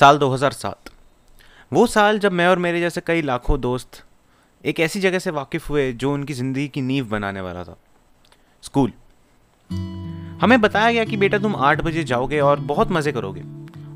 साल 0.00 0.18
2007 0.18 0.90
वो 1.72 1.86
साल 1.86 2.18
जब 2.18 2.32
मैं 2.32 2.46
और 2.46 2.58
मेरे 2.58 2.80
जैसे 2.80 3.00
कई 3.00 3.22
लाखों 3.22 3.60
दोस्त 3.60 4.04
एक 4.64 4.80
ऐसी 4.80 5.00
जगह 5.00 5.18
से 5.18 5.30
वाकिफ 5.30 5.70
हुए 5.70 5.92
जो 5.92 6.12
उनकी 6.14 6.34
ज़िंदगी 6.34 6.68
की 6.68 6.80
नींव 6.80 7.08
बनाने 7.08 7.40
वाला 7.40 7.64
था। 7.64 7.76
स्कूल। 8.62 8.92
हमें 10.42 10.60
बताया 10.60 10.92
गया 10.92 11.04
कि 11.04 11.16
बेटा 11.16 11.38
तुम 11.38 11.56
आठ 11.56 11.80
बजे 11.80 12.04
जाओगे 12.04 12.40
और 12.40 12.60
बहुत 12.60 12.90
मज़े 12.90 13.12
करोगे 13.12 13.40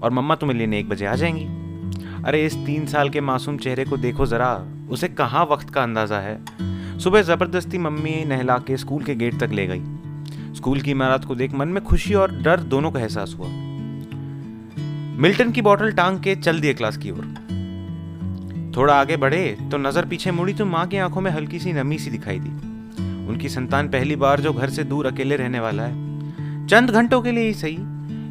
और 0.03 0.11
मम्मा 0.11 0.35
तुम्हें 0.35 0.59
लेने 0.59 0.79
एक 0.79 0.89
बजे 0.89 1.07
आ 1.07 1.15
जाएँगी। 1.15 1.45
अरे 2.25 2.47
इस 2.47 2.55
तीन 2.55 2.87
साल 2.87 3.11
के 3.11 3.21
मासूम 3.21 3.59
चेहरे 3.59 3.85
को 3.85 3.97
देखो 3.97 4.27
ज़रा, 4.27 4.67
उसे 4.91 5.09
कहाँ 5.09 5.45
वक्त 5.47 5.71
का 5.71 5.83
अंदाज़ा 5.83 6.19
है? 6.19 6.45
सुबह 6.99 7.23
ज़बरदस्ती 7.23 7.79
मम्मी 7.79 8.25
नहला 8.25 8.59
के 8.59 8.77
स्कूल 8.77 9.05
के 9.05 9.15
गेट 9.15 9.41
तक 9.41 9.51
ले 9.53 9.67
गई। 9.67 9.83
स्कूल 10.55 10.81
की 10.81 10.91
इमारत 10.91 11.25
को 11.25 11.35
देख 11.35 11.55
मन 11.55 11.69
में 11.69 11.85
खुशी 11.85 12.15
और 12.15 12.33
डर 12.33 12.61
दोनों 12.61 12.91
का 12.91 13.01
एहसास 13.01 13.37
हुआ। 13.39 13.72
मिल्टन 15.13 15.51
की 15.53 15.63
बोतल 15.63 15.93
टांग 15.93 16.19
के 16.19 16.35
चल 16.37 16.61
दिए 16.61 16.75
क्लास 16.75 16.97
की 16.97 17.11
ओर। 17.11 17.25
थोड़ा 18.77 18.95
आगे 18.95 19.17
बढ़े 19.17 19.45
तो 19.71 19.79
नज़र 19.79 20.07
पीछे 20.07 20.31
मुड़ी 20.31 20.55
तो 20.55 20.67
माँ 20.67 20.87
की 20.87 20.97
आँखों 20.97 21.21
में 21.21 21.31
हल्की 21.31 21.59
सी 21.59 21.73
नमी 21.73 21.99
सी 21.99 22.11
दिखाई 22.11 22.39
दी। 22.39 22.51
उनकी 23.29 23.49
संतान 23.49 23.89
पहली 23.89 24.17
बार 24.17 24.41
जो 24.41 24.53
घर 24.53 24.71
से 24.71 24.85
दूर 24.85 25.07
अकेले 25.07 25.37
रहने 25.37 25.61
वाला 25.61 25.83
है। 25.83 26.67
चंद 26.67 26.91
घंटों 26.91 27.21
के 27.23 27.33
लिए 27.33 27.45
ही 27.45 27.55
सही, 27.55 27.77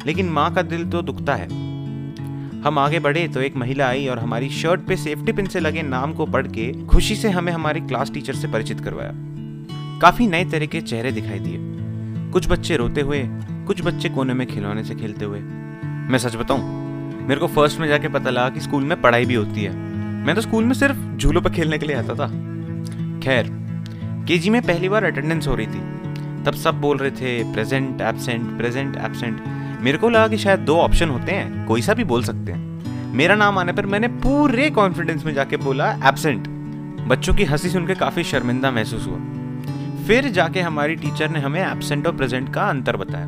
लेकिन 0.06 0.28
माँ 0.28 0.52
का 0.54 0.62
दिल 0.62 0.90
तो 0.90 1.02
दुखता 1.02 1.34
है। 1.34 1.48
हम 2.62 2.78
आगे 2.78 3.00
बढ़े 3.00 3.26
तो 3.28 3.40
एक 3.40 3.56
महिला 3.56 3.88
आई 3.88 4.06
और 4.06 4.18
हमारी 4.18 4.50
शर्ट 4.50 4.80
पे 4.80 4.96
सेफ्टी 4.96 5.32
पिन 5.32 5.46
से 5.46 5.60
लगे 5.60 5.82
नाम 5.82 6.12
को 6.12 6.26
पढ़ 6.26 6.46
के 6.46 6.72
खुशी 6.86 7.16
से 7.16 7.30
हमें 7.30 7.52
हमारे 7.52 7.80
क्लास 7.80 8.10
टीचर 8.10 8.34
से 8.34 8.48
परिचित 8.48 8.80
करवाया। 8.80 9.12
काफ़ी 10.00 10.26
नए 10.26 10.44
तरह 10.44 10.66
के 10.66 10.80
चेहरे 10.80 11.12
दिखाई 11.12 11.38
दिए। 11.38 12.30
कुछ 12.32 12.48
बच्चे 12.48 12.76
रोते 12.76 13.00
हुए, 13.00 13.24
कुछ 13.66 13.82
बच्चे 13.82 14.08
कोने 14.08 14.34
में 14.34 14.46
खिलौने 14.46 14.84
से 14.84 14.94
खेलते 14.94 15.24
हुए। 15.24 15.40
मैं 16.02 16.18
सच 16.18 16.36
बताऊँ 16.36 16.81
मेरे 17.22 17.40
को 17.40 17.46
फ़र्स्ट 17.46 17.80
में 17.80 17.88
जाके 17.88 18.08
पता 18.08 18.30
लगा 18.30 18.48
कि 18.48 18.60
स्कूल 18.60 18.84
में 18.84 19.00
पढ़ाई 19.00 19.24
भी 19.24 19.34
होती 19.34 19.62
है। 19.62 19.76
मैं 20.26 20.34
तो 20.34 20.40
स्कूल 20.40 20.64
में 20.64 20.74
सिर्फ़ 20.74 21.16
झूलों 21.16 21.42
पर 21.42 21.50
खेलने 21.50 21.78
के 21.78 21.86
लिए 21.86 21.96
आता 21.96 22.14
था। 22.14 22.26
खैर 23.20 23.62
के 24.30 24.50
में 24.50 24.62
पहली 24.62 24.88
बार 24.88 25.04
अटेंडेंस 25.04 25.48
हो 25.48 25.54
रही 25.54 25.66
थी। 25.66 25.92
तब 26.44 26.54
सब 26.54 26.80
बोल 26.80 26.96
रहे 26.96 27.10
थे 27.10 27.52
प्रेजेंट 27.52 28.00
एबसेंट 28.00 28.56
प्रेजेंट 28.58 28.96
एबसेंट 28.96 29.40
मेरे 29.80 29.98
को 29.98 30.08
लगा 30.08 30.28
कि 30.28 30.38
शायद 30.38 30.60
दो 30.60 30.76
ऑप्शन 30.76 31.08
होते 31.08 31.32
हैं, 31.32 31.66
कोई 31.66 31.82
सा 31.82 31.94
भी 31.94 32.04
बोल 32.04 32.22
सकते 32.24 32.52
हैं। 32.52 32.72
मेरा 33.12 33.34
नाम 33.34 33.58
आने 33.58 33.72
पर 33.72 33.86
मैंने 33.86 34.08
पूरे 34.08 34.70
कॉन्फिडेंस 34.70 35.24
में 35.24 35.34
जाके 35.34 35.56
बोला 35.56 35.92
एबसेंट 35.92 36.48
बच्चों 37.08 37.34
की 37.34 37.44
हँसी 37.44 37.68
सुन 37.68 37.86
के 37.86 37.94
काफ़ी 37.94 38.24
शर्मिंदा 38.24 38.70
महसूस 38.70 39.06
हुआ। 39.06 39.18
फिर 40.06 40.28
जाके 40.28 40.60
हमारी 40.60 40.96
टीचर 40.96 41.30
ने 41.30 41.38
हमें 41.38 41.72
एबसेंट 41.72 42.06
और 42.06 42.16
प्रेजेंट 42.16 42.54
का 42.54 42.62
अंतर 42.62 42.96
बताया। 42.96 43.26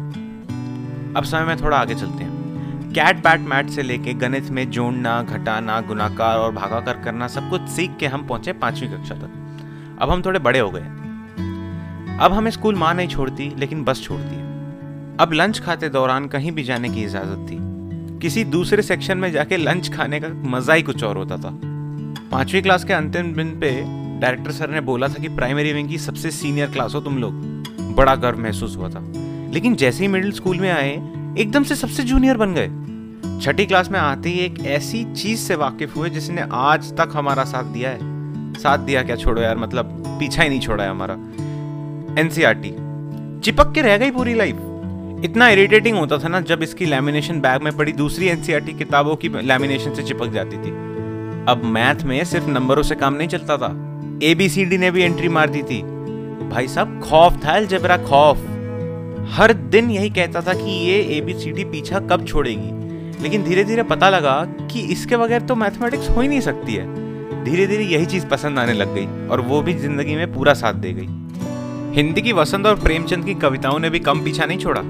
अब 1.17 1.25
समय 1.25 1.45
में 1.45 1.57
थोड़ा 1.57 1.77
आगे 1.77 1.95
चलते 1.95 2.24
कैट 2.95 3.17
बैट 3.17 3.41
मैट 3.41 3.71
से 3.71 3.83
लेके 3.83 4.15
गणित 4.15 4.51
में 4.51 4.71
जोड़ना, 4.71 5.23
घटाना 5.23 5.81
गुनाकार 5.81 6.37
और 6.37 6.53
भागाकार 6.53 7.03
करना, 7.05 7.29
सब 7.29 7.51
कुछ 7.51 7.63
सीख 7.63 7.97
के 8.01 8.07
हम 8.07 8.27
पहुँचे 8.27 8.53
पांचवी 8.53 8.89
कक्षा 8.89 9.15
तक। 9.15 9.99
अब 10.01 10.11
हम 10.11 10.23
थोड़े 10.23 10.39
बड़े 10.39 10.59
हो 10.59 10.71
गए 10.71 10.81
अब 12.21 12.33
हमें 12.33 12.51
स्कूल 12.51 12.75
माँ 12.75 12.95
नहीं 12.95 13.09
छोड़ती, 13.09 13.55
लेकिन 13.59 13.85
बस 13.85 14.03
छोड़ती 14.03 14.35
है। 14.35 14.43
अब 15.17 15.33
लंच 15.33 15.61
खाते 15.61 15.89
दौरान 15.89 16.27
कहीं 16.27 16.53
भी 16.53 16.63
जाने 16.63 16.89
की 16.89 17.03
इजाज़त 17.05 17.47
थी। 17.51 17.57
किसी 18.19 18.45
दूसरे 18.45 18.83
सेक्शन 18.83 19.19
में 19.19 19.33
जाके 19.33 19.57
लंच 19.57 19.93
खाने 19.93 20.21
का 20.21 20.29
मज़ा 20.29 20.75
ही 20.75 20.83
कुछ 20.83 21.05
और 21.05 21.17
होता 21.17 21.37
था। 21.37 21.59
पांचवी 22.31 22.63
क्लास 22.63 22.85
के 22.85 22.93
अंतिम 22.93 23.35
दिन 23.35 23.61
पे 23.61 23.85
डायरेक्टर 24.21 24.51
सर 24.51 24.71
ने 24.71 24.81
बोला 24.81 25.09
था 25.09 25.15
कि 25.15 25.29
प्राइमरी 25.29 25.73
विंग 25.73 25.89
की 25.89 25.99
सबसे 25.99 26.31
सीनियर 26.31 26.71
क्लास 26.71 26.95
हो 26.95 27.01
तुम 27.01 27.19
लोग। 27.19 27.35
बड़ा 27.95 28.15
गर्व 28.15 28.39
महसूस 28.39 28.77
हुआ 28.77 28.89
था। 28.89 29.03
लेकिन 29.53 29.75
जैसे 29.75 30.05
ही 30.05 30.09
मिडिल 30.09 30.33
स्कूल 30.33 30.61
में 30.61 30.71
आए, 30.71 30.93
एकदम 31.39 31.63
से 31.63 31.75
सबसे 31.75 32.03
जूनियर 32.03 32.37
बन 32.37 32.55
गए। 32.55 32.71
छठी 33.45 33.65
क्लास 33.67 33.91
में 33.91 33.99
आते 34.01 34.29
ही 34.29 34.39
एक 34.41 34.59
ऐसी 34.67 35.05
चीज़ 35.15 35.41
से 35.41 35.55
वाकिफ 35.55 35.97
हुए 35.97 36.11
जिसने 36.11 36.45
आज 36.53 36.93
तक 36.97 37.11
हमारा 37.13 37.45
साथ 37.45 37.65
दिया 37.65 37.91
है। 37.91 37.99
साथ 38.55 38.79
दिया 38.79 39.03
क्या 39.03 39.17
छोड़ो 39.17 39.43
यार 39.43 39.57
मतलब 39.57 40.05
पीछा 40.21 40.43
ही 40.43 40.49
नहीं 40.49 40.61
छोड़ा 40.61 40.85
है 40.85 40.91
हमारा। 40.91 41.15
एनसीआरटी 42.21 42.71
चिपक 43.41 43.73
के 43.73 43.83
रह 43.83 43.97
गई 43.97 44.11
पूरी 44.11 44.35
लाइफ 44.35 44.55
इतना 45.25 45.49
इरिटेटिंग 45.49 45.99
होता 45.99 46.19
था 46.19 46.29
ना 46.29 46.41
जब 46.41 46.63
इसकी 46.63 46.87
लैमिनेशन 46.87 47.41
बैग 47.41 47.63
में 47.63 47.77
पड़ी 47.77 47.93
दूसरी 47.93 48.27
एनसीआरटी 48.27 48.73
किताबों 48.73 49.17
की 49.17 49.29
लैमिनेशन 49.29 49.95
से 49.95 50.03
चिपक 50.03 50.27
जाती 50.27 50.57
थी। 50.57 50.71
अब 51.49 51.63
मैथ 51.65 52.03
में 52.03 52.25
सिर्फ़ 52.25 52.47
नंबरों 52.47 52.83
से 52.83 52.95
काम 52.95 53.15
नहीं 53.15 53.29
चलता 53.29 53.57
था। 53.57 53.69
एबीसीडी 54.23 54.79
ने 54.79 54.91
भी 54.91 55.03
एंट्री 55.03 55.29
मार 55.29 55.51
दी 55.51 55.63
थी। 55.63 55.83
भाई 56.49 56.69
साहब, 56.69 57.01
खौफ 57.05 57.37
था 57.37 57.61
जबरा 57.61 57.97
खौफ। 57.97 58.37
हर 59.31 59.53
दिन 59.53 59.91
यही 59.91 60.11
कहता 60.11 60.41
था 60.41 60.55
कि 60.55 60.71
ये 60.87 60.99
एबीसीडी 61.19 61.65
पीछा 61.65 62.01
कब 62.01 62.27
छोड़ेगी? 62.27 62.84
लेकिन 63.23 63.43
धीरे 63.45 63.65
धीरे 63.65 63.83
पता 63.83 64.09
लगा 64.11 64.35
कि 64.71 64.81
इसके 64.93 65.17
बगैर 65.17 65.43
तो 65.43 65.55
मैथमेटिक्स 65.55 66.09
हो 66.09 66.21
ही 66.21 66.29
नहीं 66.29 66.41
सकती 66.41 66.75
है। 66.75 67.45
धीरे 67.45 67.67
धीरे 67.67 67.85
यही 67.85 68.07
चीज़ 68.07 68.27
पसंद 68.27 68.59
आने 68.59 68.73
लग 68.73 68.95
गई 68.95 69.29
और 69.29 69.41
वो 69.41 69.61
भी 69.63 69.75
ज़िंदगी 69.75 70.17
में 70.17 70.33
पूरा 70.35 70.55
साथ 70.55 70.75
दे 70.75 70.93
गई। 70.93 71.09
हिंदी 71.95 72.23
की 72.23 72.33
वसंत 72.33 72.67
और 72.67 72.81
प्रेमचंद 72.81 73.25
की 73.25 73.35
कविताओं 73.35 73.79
ने 73.79 73.91
भी 73.91 73.99
कम 73.99 74.25
पीछा 74.25 74.45
नहीं 74.45 74.59
छोड़ा। 74.59 74.81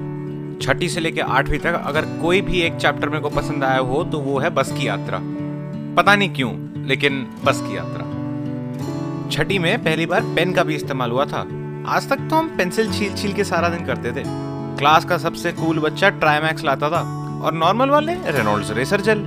छठी 0.61 0.89
से 0.89 0.99
लेकर 0.99 1.21
आठवीं 1.21 1.59
तक 1.59 1.81
अगर 1.85 2.05
कोई 2.21 2.41
भी 2.41 2.61
एक 2.61 2.75
चैप्टर 2.75 3.09
मेरे 3.09 3.21
को 3.21 3.29
पसंद 3.29 3.63
आया 3.63 3.79
हो 3.79 4.03
तो 4.03 4.19
वो 4.19 4.39
है 4.39 4.49
बस 4.49 4.71
की 4.71 4.87
यात्रा। 4.87 5.19
पता 5.97 6.15
नहीं 6.15 6.29
क्यों, 6.29 6.53
लेकिन 6.87 7.25
बस 7.45 7.61
की 7.61 7.75
यात्रा। 7.77 8.13
छठी 9.31 9.59
में 9.59 9.83
पहली 9.83 10.05
बार 10.05 10.21
पेन 10.35 10.53
का 10.53 10.63
भी 10.63 10.75
इस्तेमाल 10.75 11.11
हुआ 11.11 11.25
था। 11.25 11.45
आज 11.87 12.09
तक 12.09 12.27
तो 12.29 12.35
हम 12.35 12.47
पेंसिल 12.57 12.91
छील 12.93 13.13
छील 13.13 13.33
के 13.33 13.43
सारा 13.43 13.69
दिन 13.69 13.85
करते 13.85 14.11
थे। 14.11 14.23
क्लास 14.77 15.05
का 15.05 15.17
सबसे 15.17 15.51
कूल 15.51 15.79
बच्चा 15.79 16.09
ट्राईमैक्स 16.09 16.63
लाता 16.63 16.89
था। 16.89 17.01
और 17.45 17.53
नॉर्मल 17.53 17.89
वाले 17.89 18.13
रेनोल्ड्स 18.27 18.71
रेसर 18.71 19.01
जेल 19.01 19.19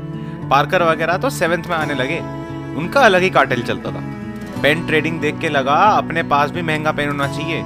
पार्कर 0.50 0.82
वगैरह 0.82 1.16
तो 1.16 1.30
सेवेंथ 1.30 1.64
में 1.64 1.76
आने 1.76 1.94
लगे। 1.94 2.18
उनका 2.76 3.00
अलग 3.00 3.22
ही 3.22 3.30
कार्टेल 3.30 3.62
चलता 3.62 3.90
था। 3.90 4.02
पेन 4.62 4.86
ट्रेडिंग 4.86 5.20
देख 5.20 5.38
के 5.38 5.48
लगा 5.48 5.74
अपने 5.74 6.22
पास 6.22 6.50
भी 6.50 6.62
महँगा 6.62 6.92
पेन 6.92 7.08
होना 7.08 7.26
चाहिए। 7.28 7.62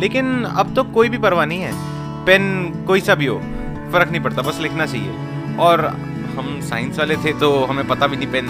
लेकिन 0.00 0.44
अब 0.44 0.74
तो 0.74 0.84
कोई 0.84 1.08
भी 1.08 1.18
परवाह 1.18 1.46
नहीं 1.46 1.60
है। 1.60 1.72
पेन 2.26 2.44
कोई 2.86 3.00
सा 3.00 3.14
भी 3.14 3.26
हो 3.26 3.38
फ़र्क 3.92 4.10
नहीं 4.10 4.20
पड़ता 4.20 4.42
बस 4.42 4.60
लिखना 4.60 4.86
चाहिए। 4.86 5.56
और 5.58 5.86
हम 6.36 6.58
साइंस 6.60 6.98
वाले 6.98 7.16
थे 7.16 7.32
तो 7.32 7.52
हमें 7.64 7.86
पता 7.88 8.06
भी 8.06 8.16
नहीं 8.16 8.28
पेन 8.28 8.48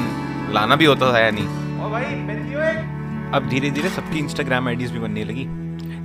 लाना 0.54 0.76
भी 0.76 0.84
होता 0.84 1.12
था 1.12 1.18
या 1.18 1.30
नहीं। 1.30 1.80
और 1.80 1.90
भाई 1.90 2.04
पेन 2.04 3.30
अब 3.34 3.48
धीरे 3.48 3.70
धीरे 3.70 3.88
सबकी 3.88 4.18
इंस्टाग्राम 4.18 4.68
आईडीज 4.68 4.90
भी 4.90 4.98
बनने 4.98 5.24
लगी। 5.24 5.44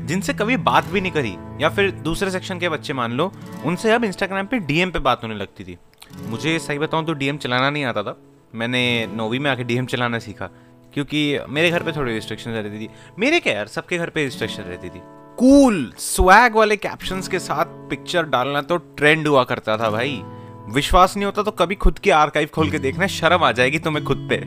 जिनसे 0.08 0.34
कभी 0.34 0.58
बात 0.58 0.86
भी 0.86 1.02
नहीं 1.02 1.12
करी, 1.12 1.36
या 1.62 1.70
फिर 1.70 1.92
दूसरे 1.92 2.32
सेक्शन 2.32 2.60
के 2.60 2.70
बच्चे 2.70 2.94
मान 2.94 3.12
लो, 3.12 3.32
उनसे 3.66 3.92
अब 3.92 4.04
इंस्टाग्राम 4.04 4.46
पे 4.46 4.60
डीएम 4.60 4.92
पे 4.92 5.00
बात 5.00 5.24
होने 5.24 5.36
लगती 5.36 5.64
थी। 5.64 5.78
मुझे 6.26 6.58
सही 6.60 6.80
बताऊँ 6.80 7.06
तो 7.06 7.14
डीएम 7.14 7.38
चलाना 7.38 7.70
नहीं 7.70 7.86
आता 7.86 8.04
था। 8.04 8.18
मैंने 8.56 9.08
नौवीं 9.08 9.40
में 9.40 9.50
आके 9.52 9.64
डीएम 9.64 9.86
चलाना 9.86 10.20
सीखा, 10.20 10.50
क्योंकि 10.94 11.40
मेरे 11.50 11.72
घर 11.72 11.84
पे 11.84 11.92
थोड़ी 11.92 12.14
रिस्ट्रिक्शन 12.14 12.52
रहती 12.52 12.80
थी। 12.80 12.90
मेरे 13.20 13.40
क्या 13.40 13.54
यार, 13.54 13.68
सबके 13.68 13.98
घर 13.98 14.10
पे 14.10 14.24
रिस्ट्रिक्शन 14.24 14.64
रहती 14.64 14.90
थी। 14.90 15.02
कूल 15.38 15.94
स्वैग 15.98 16.56
वाले 16.56 16.78
कैप्शंस 16.78 17.28
के 17.28 17.40
साथ 17.40 17.66
पिक्चर 17.90 18.24
डालना 18.26 18.62
तो 18.62 18.78
ट्रेंड 18.78 19.28
हुआ 19.28 19.44
करता 19.44 19.78
था 19.78 19.90
भाई। 19.90 20.22
विश्वास 20.70 21.16
नहीं 21.16 21.26
होता 21.26 21.44
तो 21.44 21.52
कभी 21.52 21.76
खुद 21.76 22.00
की 22.00 22.10
आर्काइव 22.10 22.50
खोल 22.54 22.72
के 22.72 22.80
देखना, 22.80 23.08
शर्म 23.08 23.44
आ 23.44 23.52
जाएगी 23.52 23.80
तुम्हें 23.80 24.06
खुद 24.06 24.28
पे। 24.30 24.38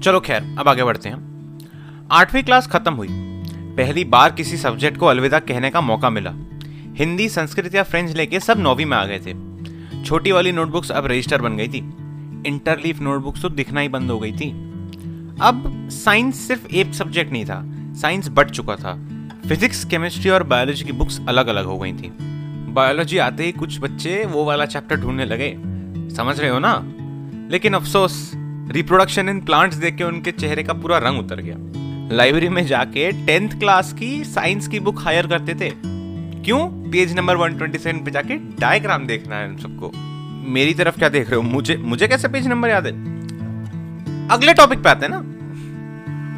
चलो 0.00 0.20
खैर, 0.20 0.54
अब 0.58 0.68
आगे 0.68 0.84
बढ़ते 0.84 1.08
हैं। 1.08 2.08
आठवीं 2.12 2.42
क्लास 2.42 2.66
खत्म 2.66 2.94
हुई। 2.94 3.08
पहली 3.78 4.04
बार 4.04 4.32
किसी 4.32 4.56
सब्जेक्ट 4.56 4.96
को 4.98 5.06
अलविदा 5.06 5.38
कहने 5.38 5.70
का 5.70 5.80
मौका 5.80 6.10
मिला। 6.10 6.32
हिंदी, 6.94 7.28
संस्कृत 7.28 7.74
या 7.74 7.82
फ्रेंच 7.82 8.16
लेके 8.16 8.40
सब 8.40 8.58
नौवीं 8.58 8.86
में 8.86 8.96
आ 8.96 9.04
गए 9.04 9.18
थे। 9.18 9.34
छोटी 10.04 10.32
वाली 10.32 10.52
नोटबुक्स 10.52 10.90
अब 10.90 11.06
रजिस्टर 11.06 11.42
बन 11.42 11.56
गई 11.56 11.68
थी। 11.68 11.78
इंटरलीफ 12.46 13.00
नोटबुक्स 13.00 13.42
तो 13.42 13.48
दिखना 13.48 13.80
ही 13.80 13.88
बंद 13.88 14.10
हो 14.10 14.18
गई 14.18 14.32
थी। 14.32 14.50
अब 15.40 15.88
साइंस 15.90 16.48
सिर्फ़ 16.48 16.66
एक 16.66 16.94
सब्जेक्ट 16.94 17.32
नहीं 17.32 17.44
था 17.44 17.64
साइंस 17.94 18.28
बढ़ 18.28 18.50
चुका 18.50 18.76
था। 18.76 19.08
फिजिक्स 19.48 19.84
केमिस्ट्री 19.84 20.30
और 20.30 20.42
बायोलॉजी 20.42 20.84
की 20.84 20.92
बुक्स 20.92 21.20
अलग 21.28 21.46
अलग 21.46 21.64
हो 21.64 21.78
गई 21.78 21.92
थी। 21.92 22.12
बायोलॉजी 22.72 23.18
आते 23.18 23.44
ही 23.44 23.52
कुछ 23.52 23.80
बच्चे 23.80 24.24
वो 24.24 24.44
वाला 24.44 24.66
चैप्टर 24.66 24.96
ढूँढने 24.96 25.24
लगे। 25.24 25.54
समझ 26.16 26.40
रहे 26.40 26.50
हो 26.50 26.58
ना? 26.58 26.82
लेकिन 27.50 27.74
अफसोस 27.74 28.32
रिप्रोडक्शन 28.70 29.28
इन 29.28 29.40
प्लांट्स 29.40 29.76
देख 29.76 29.96
के 29.96 30.04
उनके 30.04 30.32
चेहरे 30.32 30.62
का 30.62 30.72
पूरा 30.72 30.98
रंग 30.98 31.18
उतर 31.18 31.40
गया। 31.40 31.77
लाइब्रेरी 32.12 32.48
में 32.48 32.66
जाके 32.66 33.10
टेंथ 33.26 33.58
क्लास 33.58 33.92
की 33.92 34.24
साइंस 34.24 34.68
की 34.68 34.80
बुक 34.80 35.00
हायर 35.00 35.26
करते 35.26 35.54
थे। 35.54 35.70
क्यों? 36.44 36.58
पेज 36.90 37.14
नंबर 37.14 37.36
127 37.36 38.04
पे 38.04 38.10
जाके 38.10 38.34
डायग्राम 38.60 39.06
देखना 39.06 39.36
है 39.36 39.56
सबको। 39.58 39.92
मेरी 40.50 40.74
तरफ़ 40.74 40.98
क्या 40.98 41.08
देख 41.08 41.30
रहे 41.30 41.36
हो? 41.36 41.42
मुझे 41.42 41.76
मुझे 41.76 42.08
कैसे 42.08 42.28
पेज 42.28 42.46
नंबर 42.46 42.68
याद 42.68 42.86
है? 42.86 42.92
अगले 44.28 44.54
टॉपिक 44.54 44.82
पे 44.82 44.88
आते 44.88 45.06
हैं 45.06 45.12
ना। 45.12 45.18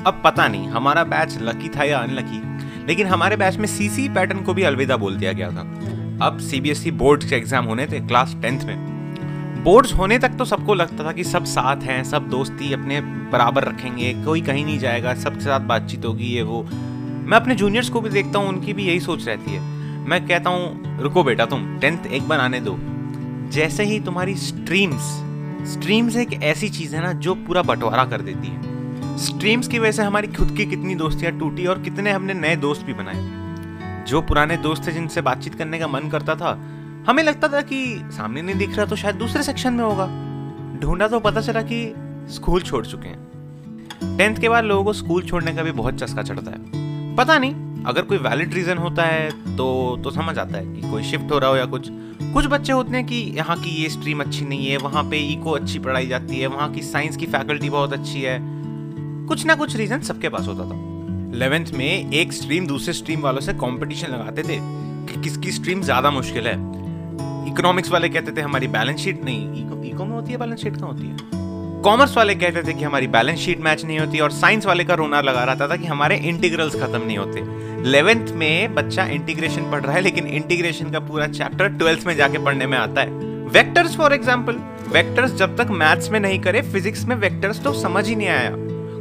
अब 0.07 0.21
पता 0.25 0.49
नहीं, 0.49 0.69
हमारा 0.69 1.05
बैच 1.05 1.39
लकी 1.43 1.69
था 1.69 1.85
या 1.85 1.99
अनलकी 1.99 2.43
लेकिन 2.87 3.07
हमारे 3.07 3.37
बैच 3.37 3.57
में 3.57 3.67
सीसी 3.67 4.09
पैटर्न 4.09 4.43
को 4.43 4.55
भी 4.55 4.63
अलविदा 4.63 4.97
बोल 4.97 5.17
दिया 5.17 5.33
गया 5.33 5.51
था। 5.51 5.61
अब 6.23 6.39
सीबीएसई 6.39 6.91
बोर्ड 6.91 7.25
के 7.25 7.37
एग्ज़ाम 7.37 7.65
होने 7.65 7.87
थे 7.87 8.01
क्लास 8.01 8.37
टेंथ 8.43 8.61
में। 8.61 9.63
बोर्ड्स 9.65 9.93
होने 9.93 10.19
तक 10.19 10.29
तो 10.29 10.45
सबको 10.45 10.75
लगता 10.75 11.05
था 11.05 11.13
कि 11.13 11.25
सब 11.25 11.45
साथ 11.45 11.77
हैं, 11.77 12.05
सब 12.05 12.29
दोस्ती, 12.29 12.73
अपने 12.73 13.01
बराबर 13.31 13.65
रखेंगे, 13.65 14.15
कोई 14.25 14.41
कहीं 14.41 14.65
नहीं 14.65 14.79
जाएगा, 14.79 15.15
सबके 15.15 15.41
साथ 15.41 15.61
बातचीत 15.61 16.05
होगी, 16.05 16.25
ये 16.25 16.43
वो। 16.43 16.63
मैं 17.27 17.37
अपने 17.37 17.55
जूनियर्स 17.55 17.89
को 17.89 18.01
भी 18.01 18.11
देखता 18.11 18.39
हूँ, 18.39 18.49
उनकी 18.49 18.73
भी 18.73 18.85
यही 18.85 19.01
सोच 19.01 19.27
रहती 19.27 19.51
है। 19.51 19.61
मैं 20.09 20.27
कहता 20.27 20.51
हूँ, 20.51 20.99
रुको 21.01 21.25
बेटा 21.25 21.47
तुम 21.47 21.79
टेंथ 21.79 22.07
एक 22.07 22.29
बार 22.29 22.41
आने 22.41 22.61
दो। 22.61 22.77
जैसे 23.51 23.85
ही 23.85 24.01
तुम्हारी 24.01 24.35
स्ट्रीम्स 24.35 25.27
स्ट्रीम्स 25.69 26.17
एक 26.17 26.33
ऐसी 26.43 26.69
चीज़ 26.69 26.97
है 26.97 27.03
ना, 27.03 27.13
जो 27.13 27.35
पूरा 27.35 27.63
बंटवारा 27.63 28.05
कर 28.05 28.21
देती 28.21 28.49
है। 28.49 29.17
स्ट्रीम्स 29.19 29.69
की 29.69 29.79
वजह 29.79 29.93
से 29.93 30.03
हमारी 30.03 30.29
खुद 30.29 30.55
की 30.57 30.67
कितनी 30.67 30.95
दोस्तियाँ 30.95 31.39
टूटी 31.39 31.67
और 31.67 31.83
कितने 31.83 32.11
हमने 32.11 32.35
नए 32.35 32.57
दोस्त 32.57 32.83
भी 32.83 32.93
बनाए। 32.93 34.05
जो 34.05 34.21
पुराने 34.23 34.57
दोस्त 34.57 34.87
थे, 34.87 34.93
जिनसे 34.93 35.21
बातचीत 35.21 35.55
करने 35.55 35.79
का 35.79 35.89
मन 35.89 36.09
करता 36.09 36.35
था, 36.35 36.51
हमें 37.09 37.23
लगता 37.23 37.49
था 37.49 37.61
कि 37.61 38.03
सामने 38.05 38.43
नहीं 38.43 38.55
दिख 38.55 38.77
रहा 38.77 38.87
तो 38.87 38.97
शायद 38.97 39.17
दूसरे 39.17 39.43
सेक्शन 39.43 39.73
में 39.73 39.85
होगा। 39.85 40.07
ढूंढा 40.81 41.09
तो 41.09 41.21
पता 41.21 41.41
चला 41.41 41.63
कि 41.63 41.95
स्कूल 42.31 42.61
छोड़ 42.63 42.85
चुके 42.87 43.09
हैं। 43.09 44.17
टेंथ 44.19 44.37
के 44.37 44.49
बाद 44.49 44.65
लोगों 44.65 44.85
को 44.85 44.93
स्कूल 44.93 45.23
छोड़ने 45.23 45.53
का 45.55 45.63
भी 45.63 45.73
बहुत 45.73 45.99
चस्का 46.01 46.23
चढ़ता 46.23 46.51
है। 46.51 47.17
पता 47.17 47.39
नहीं, 47.39 47.55
अगर 47.85 48.03
कोई 48.03 48.19
वैलिड 48.19 48.55
रीजन 48.55 48.79
होता 48.79 49.05
है 49.05 49.57
तो 49.57 49.97
तो 50.05 50.11
समझ 50.11 50.39
आता 50.39 50.59
है 50.59 50.65
कि 50.67 50.91
कोई 50.91 51.03
शिफ्ट 51.03 51.33
हो 51.33 51.39
रहा 51.39 51.51
हो 51.51 51.57
या 51.57 51.65
कुछ। 51.67 51.89
कुछ 52.33 52.47
बच्चे 52.47 52.73
होते 52.73 52.97
हैं 52.97 53.05
कि 53.07 53.17
यहाँ 53.37 53.57
की 53.57 53.71
ये 53.73 53.89
स्ट्रीम 53.89 54.21
अच्छी 54.21 54.45
नहीं 54.45 54.67
है, 54.67 54.77
वहाँ 54.79 55.03
पे 55.05 55.19
इको 55.33 55.51
अच्छी 55.51 55.79
पढ़ाई 55.79 56.07
जाती 56.07 56.39
है, 56.39 56.47
वहाँ 56.47 56.71
की 56.73 56.83
साइंस 56.83 57.17
की 57.17 57.27
फैकल्टी 57.27 57.71
बहुत 57.71 57.93
अच्छी 57.93 58.23
है। 58.23 58.39
कुछ 59.29 59.45
ना 59.47 59.55
कुछ 59.55 59.77
रीजन 59.77 60.01
सबके 60.03 60.29
पास 60.29 60.47
होता 60.49 60.65
था। 60.65 60.79
इलेवेंथ 61.35 61.73
में 61.75 62.11
एक 62.13 62.33
स्ट्रीम 62.33 62.67
दूसरे 62.67 62.93
स्ट्रीम 62.93 63.21
वालों 63.21 63.41
से 63.41 63.53
कंपटीशन 63.55 64.09
लगाते 64.09 64.43
थे 64.43 64.59
कि 65.07 65.21
किसकी 65.23 65.53
स्ट्रीम 65.53 65.83
ज़्यादा 65.83 66.11
मुश्किल 66.11 66.47
है। 66.47 66.55
इकोनॉमिक्स 67.51 67.91
वाले 67.91 68.09
कहते 68.09 68.33
थे, 68.33 68.41
हमारी 68.41 68.69
बैलेंस 68.69 69.01
शीट 69.01 69.25
नहीं 69.25 69.65
इको 69.91 70.05
में 70.05 70.15
होती 70.15 70.33
है 70.33 70.39
बैलेंस 70.39 70.61
शीट 70.61 70.77
कहाँ 70.77 70.93
होती 70.93 71.07
है? 71.07 71.40
कॉमर्स 71.85 72.17
वाले 72.17 72.35
कहते 72.35 72.63
थे 72.63 72.73
कि 72.73 72.85
हमारी 72.85 73.07
बैलेंस 73.07 73.39
शीट 73.39 73.61
मैच 73.61 73.85
नहीं 73.85 73.99
होती 73.99 74.19
और 74.21 74.31
साइंस 74.31 74.67
वाले 74.67 74.85
का 74.85 74.95
रोना 74.95 75.21
लगा 75.21 75.45
रहा 75.45 75.69
था 75.69 75.77
कि 75.77 75.87
हमारे 75.87 76.17
इंटीग्रल्स 76.29 76.75
खत्म 76.75 77.01
नहीं 77.03 77.17
होते। 77.19 77.41
इलेवेंथ 77.81 78.33
में 78.33 78.75
बच्चा 78.75 79.05
इंटीग्रेशन 79.07 79.71
पढ़ 79.71 79.83
रहा 79.83 79.95
है, 79.95 80.01
लेकिन 80.01 80.27
इंटीग्रेशन 80.27 80.91
का 80.91 81.01
पूरा 81.01 81.27
चैप्टर 81.29 81.69
ट्वेल्थ 81.69 82.07
में 82.07 82.15
जाके 82.17 82.45
पढ़ने 82.45 82.67
में 82.67 82.77
आता 82.79 83.01
है। 83.01 83.09
वेक्टर्स, 83.51 83.97
फॉर 83.97 84.13
एग्ज़ाम्पल 84.13 84.61
वेक्टर्स 84.93 85.35
जब 85.35 85.57
तक 85.57 85.71
मैथ्स 85.73 86.11
में 86.11 86.21
नहीं 86.21 86.39
करे, 86.41 86.63
फिजिक्स 86.63 87.05
में 87.05 87.17
वेक्टर्स 87.17 87.63
तो 87.65 87.73
समझ 87.73 88.07
ही 88.09 88.17
नहीं 88.17 88.29
आया। 88.29 88.53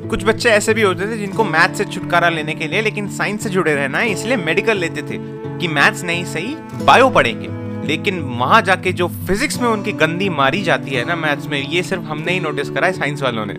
कुछ 0.09 0.23
बच्चे 0.25 0.49
ऐसे 0.49 0.73
भी 0.73 0.81
होते 0.81 1.07
थे 1.07 1.17
जिनको 1.17 1.43
मैथ 1.45 1.75
से 1.75 1.85
छुटकारा 1.85 2.29
लेने 2.29 2.53
के 2.53 2.67
लिए, 2.67 2.81
लेकिन 2.81 3.09
साइंस 3.09 3.43
से 3.43 3.49
जुड़े 3.49 3.75
रहना 3.75 3.97
है 3.97 4.11
इसलिए 4.11 4.37
मेडिकल 4.37 4.77
लेते 4.77 5.01
थे 5.01 5.17
कि 5.59 5.67
मैथ्स 5.69 6.03
नहीं 6.03 6.25
सही, 6.25 6.55
बायो 6.83 7.09
पढ़ेंगे। 7.09 7.58
लेकिन 7.89 8.19
वहाँ 8.39 8.61
जाके 8.61 8.91
जो 8.93 9.07
फिजिक्स 9.27 9.59
में 9.61 9.67
उनकी 9.69 9.91
गंदी 9.93 10.29
मारी 10.31 10.61
जाती 10.63 10.91
है 10.91 11.05
ना 11.05 11.15
मैथ्स 11.15 11.47
में, 11.47 11.59
ये 11.59 11.83
सिर्फ़ 11.83 12.03
हमने 12.03 12.31
ही 12.31 12.39
नोटिस 12.39 12.69
करा 12.69 12.87
है 12.87 12.93
साइंस 12.93 13.21
वालों 13.21 13.45
ने। 13.45 13.55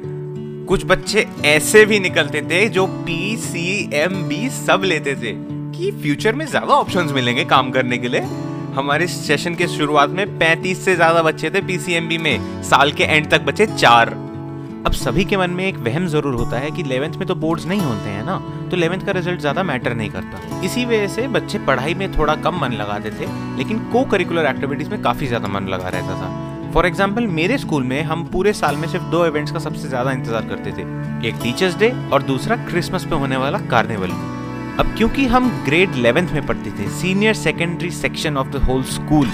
कुछ 0.66 0.84
बच्चे 0.86 1.26
ऐसे 1.46 1.84
भी 1.84 1.98
निकलते 2.00 2.42
थे 2.42 2.68
जो 2.68 2.86
पी 3.06 3.36
सी 3.36 3.90
एम 3.94 4.22
बी 4.28 4.48
सब 4.50 4.82
लेते 4.84 5.14
थे 5.14 5.32
कि 5.72 5.90
फ्यूचर 6.02 6.34
में 6.34 6.46
ज़्यादा 6.46 6.74
ऑप्शंस 6.74 7.12
मिलेंगे 7.12 7.44
काम 7.44 7.70
करने 7.70 7.98
के 7.98 8.08
लिए। 8.08 8.20
हमारे 8.74 9.06
सेशन 9.06 9.54
के 9.54 9.66
शुरुआत 9.68 10.10
में 10.10 10.24
35 10.38 10.84
से 10.84 10.94
ज़्यादा 10.96 11.22
बच्चे 11.22 11.50
थे 11.50 11.60
पीसीएमबी 11.62 12.18
में, 12.18 12.62
साल 12.62 12.92
के 12.92 13.04
एंड 13.04 13.30
तक 13.30 13.40
बचे 13.42 13.66
चार। 13.68 14.14
अब 14.86 14.92
सभी 14.92 15.24
के 15.24 15.36
मन 15.36 15.50
में 15.50 15.64
एक 15.64 15.76
वहम 15.78 16.06
ज़रूर 16.08 16.34
होता 16.34 16.58
है 16.58 16.70
कि 16.70 16.82
इलेवेंथ 16.82 17.14
में 17.14 17.26
तो 17.28 17.34
बोर्ड्स 17.36 17.66
नहीं 17.66 17.80
होते 17.80 18.10
हैं 18.10 18.22
ना 18.24 18.36
तो 18.70 18.76
इलेवेंथ 18.76 19.00
का 19.06 19.12
रिज़ल्ट 19.12 19.40
ज़्यादा 19.40 19.62
मैटर 19.62 19.94
नहीं 19.94 20.10
करता। 20.10 20.60
इसी 20.64 20.84
वजह 20.84 21.06
से 21.08 21.26
बच्चे 21.28 21.58
पढ़ाई 21.66 21.94
में 21.94 22.12
थोड़ा 22.12 22.36
कम 22.36 22.60
मन 22.60 22.72
लगाते 22.72 23.10
थे 23.10 23.26
लेकिन 23.58 23.78
को 23.92 24.04
करिकुलर 24.12 24.46
एक्टिविटीज़ 24.46 24.90
में 24.90 25.02
काफ़ी 25.02 25.26
ज़्यादा 25.26 25.48
मन 25.48 25.68
लगा 25.68 25.88
रहता 25.88 26.14
था। 26.20 26.72
फॉर 26.72 26.86
एग्ज़ाम्पल 26.86 27.26
मेरे 27.28 27.58
स्कूल 27.58 27.84
में 27.84 28.02
हम 28.02 28.24
पूरे 28.26 28.52
साल 28.54 28.76
में 28.76 28.88
सिर्फ़ 28.88 29.04
दो 29.10 29.24
इवेंट्स 29.26 29.52
का 29.52 29.58
सबसे 29.58 29.88
ज़्यादा 29.88 30.12
इंतज़ार 30.12 30.48
करते 30.48 30.72
थे, 30.72 30.82
एक 31.28 31.42
टीचर्स 31.42 31.76
डे 31.78 31.92
और 32.12 32.22
दूसरा 32.24 32.56
क्रिसमस 32.66 33.04
पे 33.04 33.16
होने 33.16 33.36
वाला 33.36 33.58
कार्निवल 33.70 34.10
अब 34.80 34.94
क्योंकि 34.98 35.26
हम 35.28 35.50
ग्रेड 35.64 35.94
इलेवेंथ 35.94 36.32
में 36.32 36.46
पढ़ते 36.46 36.70
थे 36.72 36.88
senior 36.92 37.34
secondary 37.36 37.90
section 37.92 38.36
of 38.36 38.48
the 38.48 38.62
whole 38.64 38.82
school 38.92 39.26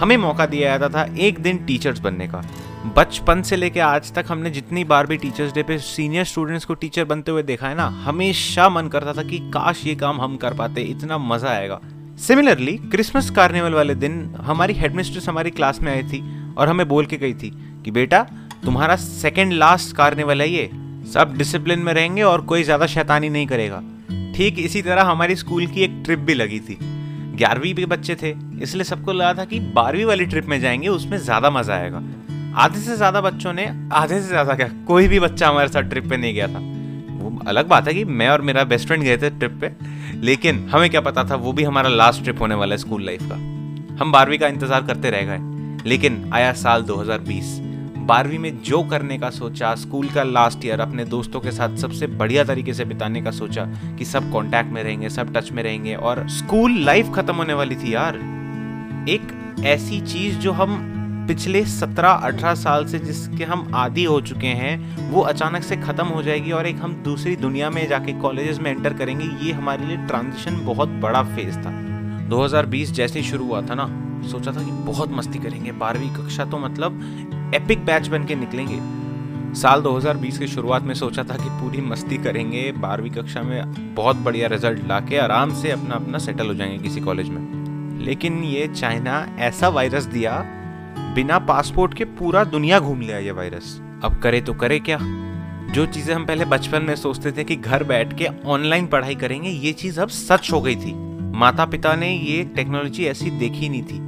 हमें 0.00 0.16
मौका 0.18 0.46
दिया 0.46 0.76
जाता 0.78 0.98
था 0.98 1.12
एक 1.20 1.42
दिन 1.42 1.64
टीचर्स 1.66 2.00
बनने 2.00 2.28
का। 2.28 2.42
बचपन 2.86 3.42
से 3.42 3.56
लेके 3.56 3.80
आज 3.80 4.12
तक 4.12 4.24
हमने 4.28 4.50
जितनी 4.50 4.82
बार 4.84 5.06
भी 5.06 5.16
टीचर्स 5.16 5.52
डे 5.54 5.62
पे 5.62 5.76
सीनियर 5.78 6.24
स्टूडेंट्स 6.24 6.64
को 6.64 6.74
टीचर 6.74 7.04
बनते 7.04 7.30
हुए 7.30 7.42
देखा 7.42 7.68
है 7.68 7.74
ना, 7.74 7.86
हमेशा 8.04 8.68
मन 8.68 8.88
करता 8.88 9.12
था 9.12 9.22
कि 9.22 9.38
काश 9.50 9.84
ये 9.86 9.94
काम 9.94 10.20
हम 10.20 10.36
कर 10.36 10.54
पाते, 10.54 10.82
इतना 10.82 11.18
मज़ा 11.18 11.48
आएगा। 11.48 11.78
सिमिलरली 12.18 12.76
क्रिसमस 12.90 13.30
कार्निवल 13.30 13.74
वाले 13.74 13.94
दिन 13.94 14.34
हमारी 14.36 14.74
हेडमिस्ट्रेस 14.74 15.28
हमारी 15.28 15.50
क्लास 15.50 15.80
में 15.80 15.92
आई 15.92 16.02
थी 16.02 16.22
और 16.54 16.68
हमें 16.68 16.86
बोल 16.88 17.06
के 17.06 17.16
गई 17.16 17.34
थी 17.34 17.50
कि 17.84 17.90
बेटा, 17.90 18.26
तुम्हारा 18.64 18.96
सेकेंड 18.96 19.52
लास्ट 19.52 19.96
कार्निवल 19.96 20.40
है 20.40 20.48
ये, 20.50 20.70
सब 21.12 21.36
डिसिप्लिन 21.38 21.78
में 21.78 21.92
रहेंगे 21.94 22.22
और 22.22 22.40
कोई 22.42 22.62
ज़्यादा 22.62 22.86
शैतानी 22.86 23.28
नहीं 23.28 23.46
करेगा। 23.46 23.82
ठीक 24.36 24.58
इसी 24.58 24.82
तरह 24.82 25.02
हमारी 25.02 25.36
स्कूल 25.36 25.66
की 25.66 25.82
एक 25.82 26.02
ट्रिप 26.04 26.18
भी 26.18 26.34
लगी 26.34 26.60
थी। 26.60 26.78
ग्यारहवीं 27.36 27.74
के 27.74 27.86
बच्चे 27.86 28.14
थे, 28.14 28.34
इसलिए 28.62 28.84
सबको 28.84 29.12
लगा 29.12 29.32
था 29.34 29.44
कि 29.44 29.60
बारहवीं 29.60 30.04
वाली 30.04 30.24
ट्रिप 30.24 30.46
में 30.46 30.60
जाएँगे, 30.60 30.88
उसमें 30.88 31.16
ज़्यादा 31.18 31.50
मज़ा 31.50 31.74
आएगा। 31.74 32.02
आधे 32.54 32.80
से 32.80 32.96
ज़्यादा 32.96 33.20
बच्चों 33.20 33.52
ने, 33.52 33.64
आधे 33.92 34.20
से 34.20 34.28
ज़्यादा 34.28 34.54
क्या, 34.54 34.68
कोई 34.86 35.08
भी 35.08 35.20
बच्चा 35.20 35.48
हमारे 35.48 35.68
साथ 35.68 35.82
ट्रिप 35.82 36.08
पे 36.08 36.16
नहीं 36.16 36.34
गया 36.34 36.46
था। 36.48 36.58
वो 37.14 37.38
अलग 37.48 37.68
बात 37.68 37.88
है 37.88 37.94
कि 37.94 38.04
मैं 38.04 38.28
और 38.28 38.40
मेरा 38.40 38.64
बेस्ट 38.64 38.86
फ्रेंड 38.86 39.02
गए 39.02 39.16
थे 39.16 39.30
ट्रिप 39.30 39.58
पे, 39.60 39.70
लेकिन 40.16 40.68
हमें 40.68 40.88
क्या 40.90 41.00
पता 41.00 41.24
था, 41.24 41.34
वो 41.36 41.52
भी 41.52 41.64
हमारा 41.64 41.88
लास्ट 41.88 42.22
ट्रिप 42.22 42.40
होने 42.40 42.54
वाला 42.54 42.74
है 42.74 42.78
स्कूल 42.78 43.04
लाइफ 43.04 43.22
का। 43.22 43.34
हम 44.02 44.12
बारहवीं 44.12 44.38
का 44.38 44.48
इंतज़ार 44.48 44.82
करते 44.82 45.10
रह 45.10 45.22
गए, 45.22 45.88
लेकिन 45.88 46.30
आया 46.34 46.52
साल 46.54 46.82
2020 46.82 47.58
बारहवीं 48.02 48.38
में 48.38 48.62
जो 48.62 48.82
करने 48.82 49.18
का 49.18 49.30
सोचा 49.30 49.74
स्कूल 49.74 50.08
का 50.08 50.22
लास्ट 50.22 50.64
ईयर 50.64 50.80
अपने 50.80 51.04
दोस्तों 51.04 51.40
के 51.40 51.50
साथ 51.50 51.76
सबसे 51.76 52.06
बढ़िया 52.06 52.44
तरीके 52.44 52.74
से 52.74 52.84
बिताने 52.84 53.22
का 53.22 53.30
सोचा 53.30 53.64
कि 53.98 54.04
सब 54.04 54.32
कांटेक्ट 54.32 54.72
में 54.72 54.82
रहेंगे, 54.84 55.08
सब 55.08 55.32
टच 55.34 55.50
में 55.50 55.62
रहेंगे, 55.62 55.94
और 55.94 56.28
स्कूल 56.28 56.78
लाइफ 56.84 57.12
खत्म 57.14 57.34
होने 57.34 57.54
वाली 57.54 57.76
थी 57.76 57.94
यार। 57.94 58.16
एक 59.08 59.62
ऐसी 59.64 60.00
चीज़ 60.02 60.38
जो 60.38 60.52
हम 60.52 60.91
पिछले 61.26 61.64
17-18 61.64 62.54
साल 62.54 62.86
से 62.86 62.98
जिसके 62.98 63.44
हम 63.44 63.70
आदि 63.74 64.04
हो 64.04 64.20
चुके 64.20 64.46
हैं, 64.46 65.10
वो 65.10 65.20
अचानक 65.20 65.62
से 65.62 65.76
ख़त्म 65.76 66.06
हो 66.06 66.22
जाएगी 66.22 66.52
और 66.52 66.66
एक 66.66 66.76
हम 66.76 66.94
दूसरी 66.94 67.36
दुनिया 67.36 67.70
में 67.70 67.88
जाके 67.88 68.12
कॉलेजेस 68.12 68.58
में 68.58 68.70
एंटर 68.70 68.94
करेंगे, 68.94 69.46
ये 69.46 69.52
हमारे 69.52 69.84
लिए 69.84 69.96
ट्रांजिशन 69.96 70.64
बहुत 70.64 70.88
बड़ा 70.88 71.22
फ़ेज़ 71.22 71.58
था। 71.58 71.70
2020 72.28 72.92
जैसे 72.92 73.20
ही 73.20 73.26
शुरू 73.26 73.46
हुआ 73.46 73.62
था 73.62 73.74
ना, 73.74 73.86
सोचा 74.30 74.52
था 74.52 74.64
कि 74.64 74.70
बहुत 74.70 75.12
मस्ती 75.12 75.38
करेंगे, 75.38 75.72
बारहवीं 75.72 76.10
कक्षा 76.10 76.44
तो 76.44 76.58
मतलब 76.58 77.52
एपिक 77.54 77.84
बैच 77.84 78.08
बन 78.08 78.24
के 78.24 78.34
निकलेंगे। 78.34 78.80
साल 79.60 79.80
2020 79.80 80.38
की 80.38 80.46
शुरुआत 80.46 80.82
में 80.82 80.94
सोचा 80.94 81.22
था 81.22 81.34
कि 81.34 81.48
पूरी 81.50 81.80
मस्ती 81.80 82.16
करेंगे, 82.16 82.72
बारहवीं 82.72 83.10
कक्षा 83.10 83.42
में 83.42 83.94
बहुत 83.94 84.16
बढ़िया 84.16 84.48
रिज़ल्ट 84.48 84.88
ला 84.88 85.00
के 85.00 85.18
आराम 85.18 85.54
से 85.54 85.70
अपना 85.70 85.94
अपना 85.94 86.18
सेटल 86.18 86.46
हो 86.46 86.54
जाएँगे 86.54 86.78
किसी 86.78 87.00
कॉलेज 87.00 87.28
में। 87.28 88.00
लेकिन 88.04 88.42
ये 88.44 88.66
चाइना 88.68 89.36
ऐसा 89.38 89.68
वायरस 89.68 90.04
दिया 90.04 90.44
बिना 91.14 91.38
पासपोर्ट 91.38 91.94
के 91.94 92.04
पूरा 92.18 92.42
दुनिया 92.44 92.78
घूम 92.78 93.00
लिया 93.00 93.18
ये 93.18 93.30
वायरस 93.30 93.76
अब 94.04 94.20
करे 94.22 94.40
तो 94.40 94.52
करे 94.54 94.78
क्या? 94.80 94.98
जो 95.74 95.84
चीज़ें 95.86 96.14
हम 96.14 96.24
पहले 96.26 96.44
बचपन 96.44 96.82
में 96.82 96.94
सोचते 96.96 97.32
थे 97.32 97.44
कि 97.44 97.56
घर 97.56 97.84
बैठ 97.84 98.16
के 98.18 98.28
ऑनलाइन 98.46 98.86
पढ़ाई 98.86 99.14
करेंगे, 99.14 99.48
ये 99.48 99.72
चीज़ 99.72 100.00
अब 100.00 100.08
सच 100.08 100.52
हो 100.52 100.60
गई 100.60 100.76
थी। 100.76 100.94
माता 101.34 101.64
पिता 101.64 101.94
ने 101.96 102.10
ये 102.10 102.42
टेक्नोलॉजी 102.56 103.04
ऐसी 103.04 103.30
देखी 103.30 103.68
नहीं 103.68 103.82
थी। 103.82 104.00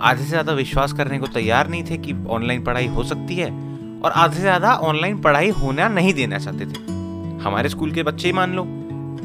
आधे 0.00 0.22
से 0.22 0.28
ज़्यादा 0.28 0.52
विश्वास 0.52 0.92
करने 0.92 1.18
को 1.18 1.26
तैयार 1.26 1.68
नहीं 1.68 1.84
थे 1.84 1.96
कि 1.98 2.14
ऑनलाइन 2.30 2.64
पढ़ाई 2.64 2.86
हो 2.88 3.04
सकती 3.04 3.36
है 3.36 3.50
और 4.00 4.12
आधे 4.12 4.34
से 4.34 4.40
ज़्यादा 4.40 4.74
ऑनलाइन 4.74 5.20
पढ़ाई 5.22 5.50
होना 5.52 5.88
नहीं 5.88 6.14
देना 6.14 6.38
चाहते 6.38 6.66
थे। 6.66 6.92
हमारे 7.44 7.68
स्कूल 7.68 7.92
के 7.92 8.02
बच्चे 8.02 8.28
ही 8.28 8.32
मान 8.32 8.54
लो। 8.54 8.64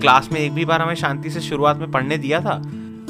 क्लास 0.01 0.30
में 0.32 0.39
एक 0.39 0.54
भी 0.54 0.65
बार 0.65 0.82
हमें 0.82 0.96
शांति 0.96 1.30
से 1.30 1.42
शुरुआत 1.42 1.77
में 1.77 1.92
पढ़ने 1.92 2.18
दिया 2.18 2.39
था 2.42 2.62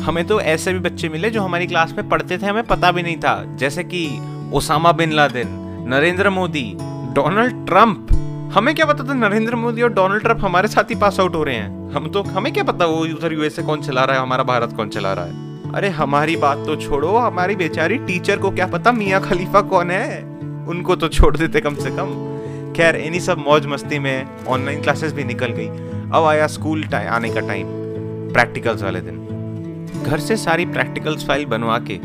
हमें 0.06 0.28
तो 0.28 0.42
ऐसे 0.42 0.74
भी 0.74 0.80
बच्चे 0.80 1.10
मिले 1.10 1.30
जो 1.30 1.42
हमारी 1.42 1.68
क्लास 1.68 1.94
में 1.98 2.10
पढ़ते 2.10 2.38
थे, 2.38 2.46
हमें 2.46 2.64
पता 2.64 2.92
भी 2.92 3.04
नहीं 3.04 3.18
था। 3.18 3.56
जैसे 3.56 3.84
कि 3.84 4.22
Osama 4.54 4.92
bin 4.92 5.12
Laden, 5.12 5.48
Narendra 5.90 6.30
Modi, 6.30 6.78
Donald 7.14 7.66
Trump. 7.68 8.08
हमें 8.54 8.76
क्या 8.76 8.86
पता 8.86 9.04
था 9.04 9.14
नरेंद्र 9.14 9.56
मोदी 9.56 9.82
और 9.82 9.94
डोनाल्ड 9.94 10.24
ट्रंप 10.24 10.46
हमारे 10.46 10.68
साथ 10.68 10.84
ही 10.84 10.96
पास 10.96 11.20
आउट 11.20 11.36
हो 11.36 11.44
रहे 11.44 11.56
हैं? 11.56 11.92
हम 11.92 12.10
तो 12.10 12.24
हमें 12.24 12.54
क्या 12.54 12.64
पता 12.64 12.86
वो 12.86 12.98
उधर 12.98 13.34
यूएसए 13.34 13.64
कौन 13.64 13.82
चला 13.82 14.04
रहा 14.04 14.16
है, 14.16 14.22
हमारा 14.22 14.44
भारत 14.44 14.74
कौन 14.74 14.90
चला 14.90 15.14
रहा 15.14 15.26
है? 15.26 15.74
अरे 15.74 15.90
हमारी 15.90 16.36
बात 16.36 16.58
तो 16.58 16.76
छोड़ो, 16.76 17.18
हमारी 17.18 17.56
बेचारी 17.56 17.98
टीचर 17.98 18.38
को 18.38 18.52
क्या 18.52 18.68
पता 18.68 18.92
मियाँ 18.92 19.22
खलीफा 19.22 19.62
कौन 19.62 19.92
है? 19.92 20.24
उनको 20.68 20.96
तो 20.96 21.08
छोड़ 21.08 21.38
देते 21.38 21.62
कम 21.62 21.76
से 21.76 21.90
कम। 21.90 22.14
खैर, 22.74 22.96
इन्हीं 22.96 23.22
सब 23.22 23.38
मौज 23.38 23.66
मस्ती 23.66 24.00
में 24.00 24.28
ऑनलाइन 24.48 24.82
क्लासेस 24.82 25.14
भी 25.14 25.24
निकल 25.24 25.48
गई। 25.48 25.68
अब 26.14 26.26
आया 26.26 26.48
स्कूल 26.48 26.84
आने 26.94 27.30
का 27.30 27.40
टाइम 27.40 27.68
प्रैक्टिकल्स 28.34 28.84
वाले 28.84 29.02
दिन। 29.02 29.35
घर 30.06 30.20
से 30.20 30.36
सारी 30.38 30.66
प्रैक्टिकल्स 30.68 31.26
फ़ाइल 31.28 31.46
बनवा 31.46 31.78
के, 31.82 32.00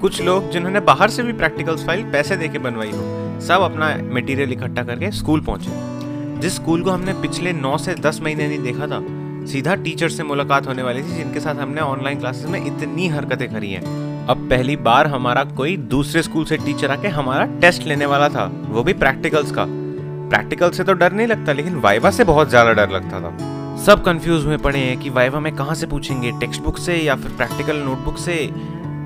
कुछ 0.00 0.20
लोग 0.22 0.50
जिन्होंने 0.50 0.80
बाहर 0.82 1.10
से 1.10 1.22
भी 1.22 1.32
प्रैक्टिकल्स 1.32 1.84
फ़ाइल 1.86 2.02
पैसे 2.12 2.36
दे 2.36 2.48
के 2.48 2.58
बनवाई 2.60 2.90
हो, 2.90 3.40
सब 3.40 3.62
अपना 3.62 3.88
मटेरियल 4.14 4.52
इकट्ठा 4.52 4.82
करके 4.82 5.10
स्कूल 5.12 5.40
पहुँचे। 5.40 6.40
जिस 6.40 6.54
स्कूल 6.54 6.82
को 6.82 6.90
हमने 6.90 7.12
पिछले 7.22 7.52
नौ 7.52 7.76
से 7.78 7.94
दस 7.96 8.20
महीने 8.22 8.48
नहीं 8.48 8.58
देखा 8.62 8.86
था, 8.86 9.00
सीधा 9.46 9.74
टीचर 9.76 10.08
से 10.08 10.22
मुलाकात 10.22 10.66
होने 10.66 10.82
वाली 10.82 11.02
थी, 11.02 11.16
जिनके 11.16 11.40
साथ 11.40 11.54
हमने 11.54 11.80
ऑनलाइन 11.80 12.18
क्लासेस 12.18 12.50
में 12.50 12.64
इतनी 12.66 13.08
हरकतें 13.08 13.48
करी 13.48 13.72
हैं। 13.72 14.26
अब 14.26 14.48
पहली 14.50 14.76
बार 14.84 15.06
हमारा 15.06 15.44
कोई 15.56 15.76
दूसरे 15.88 16.22
स्कूल 16.22 16.44
से 16.44 16.56
टीचर 16.58 16.90
आके 16.90 17.08
हमारा 17.08 17.44
टेस्ट 17.60 17.86
लेने 17.86 18.06
वाला 18.06 18.28
था, 18.28 18.50
वो 18.68 18.82
भी 18.82 18.92
प्रैक्टिकल्स 18.94 19.50
का। 19.50 19.66
प्रैक्टिकल 19.66 20.70
से 20.70 20.84
तो 20.84 20.92
डर 20.94 21.12
नहीं 21.12 21.26
लगता, 21.26 21.52
लेकिन 21.52 21.80
वाइवा 21.80 22.10
से 22.10 22.24
बहुत 22.24 22.48
ज़्यादा 22.48 22.72
डर 22.72 22.90
लगता 22.90 23.20
था। 23.20 23.54
सब 23.76 24.02
कंफ्यूज 24.04 24.44
हुए 24.46 24.56
पड़े 24.56 24.78
हैं 24.78 24.96
कि 24.98 25.10
वाइवा 25.10 25.40
में 25.40 25.54
कहाँ 25.56 25.74
से 25.74 25.86
पूछेंगे? 25.86 26.30
टेक्स्ट 26.40 26.62
बुक 26.62 26.78
से 26.78 26.96
या 26.96 27.16
फिर 27.16 27.32
प्रैक्टिकल 27.32 27.76
नोटबुक 27.78 28.18
से? 28.18 28.36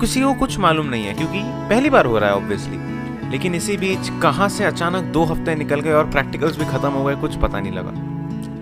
किसी 0.01 0.21
को 0.21 0.33
कुछ 0.33 0.57
मालूम 0.59 0.85
नहीं 0.85 1.05
है, 1.05 1.13
क्योंकि 1.13 1.41
पहली 1.69 1.89
बार 1.89 2.05
हो 2.05 2.17
रहा 2.17 2.29
है 2.29 2.35
ऑब्वियसली 2.35 2.79
लेकिन 3.31 3.55
इसी 3.55 3.75
बीच 3.77 4.09
कहाँ 4.21 4.47
से 4.49 4.63
अचानक 4.65 5.03
दो 5.13 5.23
हफ़्ते 5.23 5.55
निकल 5.55 5.81
गए 5.81 5.91
और 5.91 6.09
प्रैक्टिकल्स 6.11 6.57
भी 6.59 6.65
खत्म 6.65 6.89
हो 6.89 7.03
गए, 7.03 7.15
कुछ 7.15 7.35
पता 7.35 7.59
नहीं 7.59 7.73
लगा। 7.73 7.91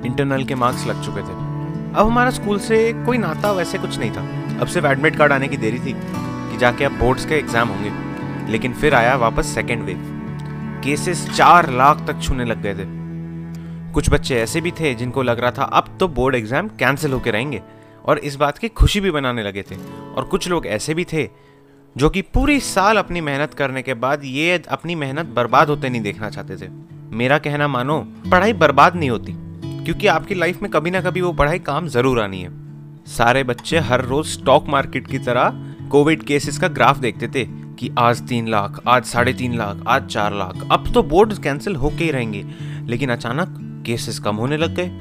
इंटरनल 0.05 0.43
के 0.43 0.55
मार्क्स 0.55 0.85
लग 0.87 1.03
चुके 1.05 1.21
थे। 1.21 1.37
अब 1.91 2.05
हमारा 2.05 2.29
स्कूल 2.31 2.59
से 2.59 2.81
कोई 3.05 3.17
नाता 3.17 3.51
वैसे 3.51 3.77
कुछ 3.77 3.97
नहीं 3.99 4.11
था। 4.11 4.27
अब 4.61 4.67
सिर्फ़ 4.67 4.87
एडमिट 4.87 5.15
कार्ड 5.15 5.33
आने 5.33 5.47
की 5.47 5.57
देरी 5.57 5.79
थी 5.79 5.93
कि 5.93 6.57
जाके 6.57 6.85
अब 6.85 6.99
बोर्ड्स 6.99 7.25
के 7.25 7.35
एग्ज़ाम 7.35 7.67
होंगे। 7.67 8.51
लेकिन 8.51 8.73
फिर 8.73 8.95
आया 8.95 9.15
वापस 9.17 9.53
सेकेंड 9.55 9.83
वेव 9.83 10.81
केसेस 10.83 11.27
चार 11.29 11.69
लाख 11.71 12.05
तक 12.07 12.21
छूने 12.21 12.45
लग 12.45 12.61
गए 12.61 12.73
थे। 12.73 12.98
कुछ 13.89 14.09
बच्चे 14.09 14.35
ऐसे 14.35 14.61
भी 14.61 14.71
थे 14.71 14.93
जिनको 14.95 15.21
लग 15.23 15.39
रहा 15.39 15.51
था, 15.51 15.63
अब 15.63 15.97
तो 15.99 16.07
बोर्ड 16.09 16.35
एग्ज़ाम 16.35 16.67
कैंसिल 16.69 17.13
होकर 17.13 17.33
रहेंगे। 17.33 17.61
और 18.05 18.17
इस 18.19 18.35
बात 18.35 18.57
की 18.57 18.67
खुशी 18.69 18.99
भी 18.99 19.11
बनाने 19.11 19.43
लगे 19.43 19.61
थे। 19.61 19.75
और 20.15 20.23
कुछ 20.25 20.47
लोग 20.49 20.65
ऐसे 20.67 20.93
भी 20.93 21.05
थे 21.05 21.27
जो 21.95 22.09
कि 22.09 22.21
पूरी 22.23 22.59
साल 22.59 22.97
अपनी 22.97 23.21
मेहनत 23.21 23.53
करने 23.53 23.81
के 23.81 23.93
बाद 23.95 24.23
ये 24.25 24.61
अपनी 24.69 24.95
मेहनत 24.95 25.25
बर्बाद 25.35 25.69
होते 25.69 25.89
नहीं 25.89 26.01
देखना 26.01 26.29
चाहते 26.29 26.57
थे। 26.57 26.69
मेरा 27.11 27.37
कहना 27.37 27.67
मानो, 27.67 27.99
पढ़ाई 28.31 28.53
बर्बाद 28.53 28.95
नहीं 28.95 29.09
होती, 29.09 29.33
क्योंकि 29.85 30.07
आपकी 30.07 30.35
लाइफ 30.35 30.61
में 30.61 30.69
कभी 30.71 30.91
ना 30.91 31.01
कभी 31.01 31.21
वो 31.21 31.31
पढ़ाई 31.33 31.59
काम 31.61 31.87
ज़रूर 31.87 32.19
आनी 32.21 32.41
है। 32.41 32.51
सारे 33.07 33.43
बच्चे 33.43 33.79
हर 33.79 34.01
रोज 34.01 34.25
स्टॉक 34.27 34.67
मार्केट 34.67 35.07
की 35.07 35.19
तरह 35.19 35.65
कोविड 35.91 36.23
केसेस 36.23 36.57
का 36.57 36.67
ग्राफ 36.69 36.97
देखते 36.97 37.27
थे 37.27 37.45
कि 37.75 37.89
आज 37.99 38.21
तीन 38.27 38.47
लाख, 38.47 38.79
आज 38.87 39.03
साढ़े 39.05 39.33
तीन 39.33 39.57
लाख, 39.57 39.83
आज 39.87 40.07
चार 40.07 40.33
लाख, 40.33 40.67
अब 40.71 40.91
तो 40.93 41.03
बोर्ड 41.05 41.33
कैंसिल 41.43 41.75
होके 41.75 42.03
ही 42.03 42.11
रहेंगे। 42.11 42.43
लेकिन 42.87 43.09
अचानक 43.09 43.57
केसेस 43.85 44.19
कम 44.19 44.35
होने 44.35 44.57
लग 44.57 44.75
गए। 44.75 44.91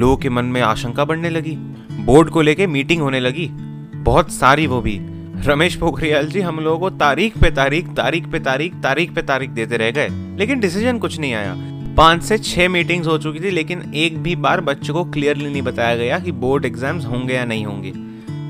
लोगों 0.00 0.16
के 0.16 0.28
मन 0.28 0.44
में 0.44 0.60
आशंका 0.60 1.04
बढ़ने 1.04 1.30
लगी। 1.30 1.56
बोर्ड 2.04 2.30
को 2.30 2.42
लेके 2.42 2.66
मीटिंग 2.66 3.02
होने 3.02 3.20
लगी। 3.20 3.48
बहुत 3.96 4.32
सारी 4.32 4.66
वो 4.66 4.80
भी। 4.80 4.98
रमेश 5.46 5.76
पोखरियाल 5.76 6.26
जी 6.26 6.40
हम 6.40 6.58
लोगों 6.60 6.78
को 6.78 6.90
तारीख 6.90 7.38
पे 7.38 7.50
तारीख 7.50 7.88
तारीख 7.88 8.26
पे 8.26 8.38
तारीख 8.40 8.74
तारीख 8.82 9.14
पे 9.14 9.22
तारीख 9.22 9.50
देते 9.50 9.76
रह 9.76 9.90
गए। 9.90 10.08
लेकिन 10.38 10.60
डिसीज़न 10.60 10.98
कुछ 10.98 11.18
नहीं 11.20 11.34
आया। 11.34 11.54
पाँच 11.96 12.22
से 12.22 12.38
छह 12.38 12.68
मीटिंग्स 12.68 13.06
हो 13.06 13.16
चुकी 13.18 13.40
थी, 13.40 13.50
लेकिन 13.50 13.82
एक 13.94 14.18
भी 14.22 14.36
बार 14.36 14.60
बच्चों 14.60 14.94
को 14.94 15.04
क्लियरली 15.04 15.50
नहीं 15.50 15.62
बताया 15.62 15.96
गया 15.96 16.18
कि 16.18 16.32
बोर्ड 16.32 16.64
एग्ज़ाम्स 16.64 17.06
होंगे 17.06 17.34
या 17.34 17.44
नहीं 17.44 17.64
होंगे। 17.66 17.92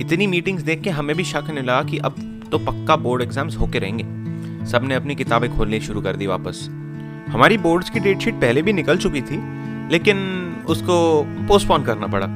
इतनी 0.04 0.26
मीटिंग्स 0.26 0.62
देख 0.62 0.82
के 0.82 0.90
हमें 0.90 1.16
भी 1.16 1.24
शक 1.24 1.50
नहीं 1.50 1.64
लगा 1.64 1.82
कि 1.82 1.98
अब 1.98 2.14
तो 2.50 2.58
पक्का 2.60 2.96
बोर्ड 2.98 3.22
एग्ज़ाम्स 3.22 3.56
होके 3.56 3.78
रहेंगे। 3.78 4.66
सबने 4.66 4.94
अपनी 4.94 5.14
किताबें 5.14 5.48
खोलनी 5.56 5.80
शुरू 5.80 6.00
कर 6.00 6.16
दी 6.16 6.26
वापस। 6.26 6.68
हमारी 7.28 7.58
बोर्ड्स 7.58 7.90
की 7.90 8.00
डेट 8.00 8.20
शीट 8.20 8.34
पहले 8.34 8.62
भी 8.62 8.72
निकल 8.72 8.98
चुकी 8.98 9.20
थी 9.22 9.36
लेकिन 9.92 10.16
उसको 10.68 11.22
पोस्टपोन 11.48 11.82
करना 11.82 12.06
पड़ा। 12.06 12.26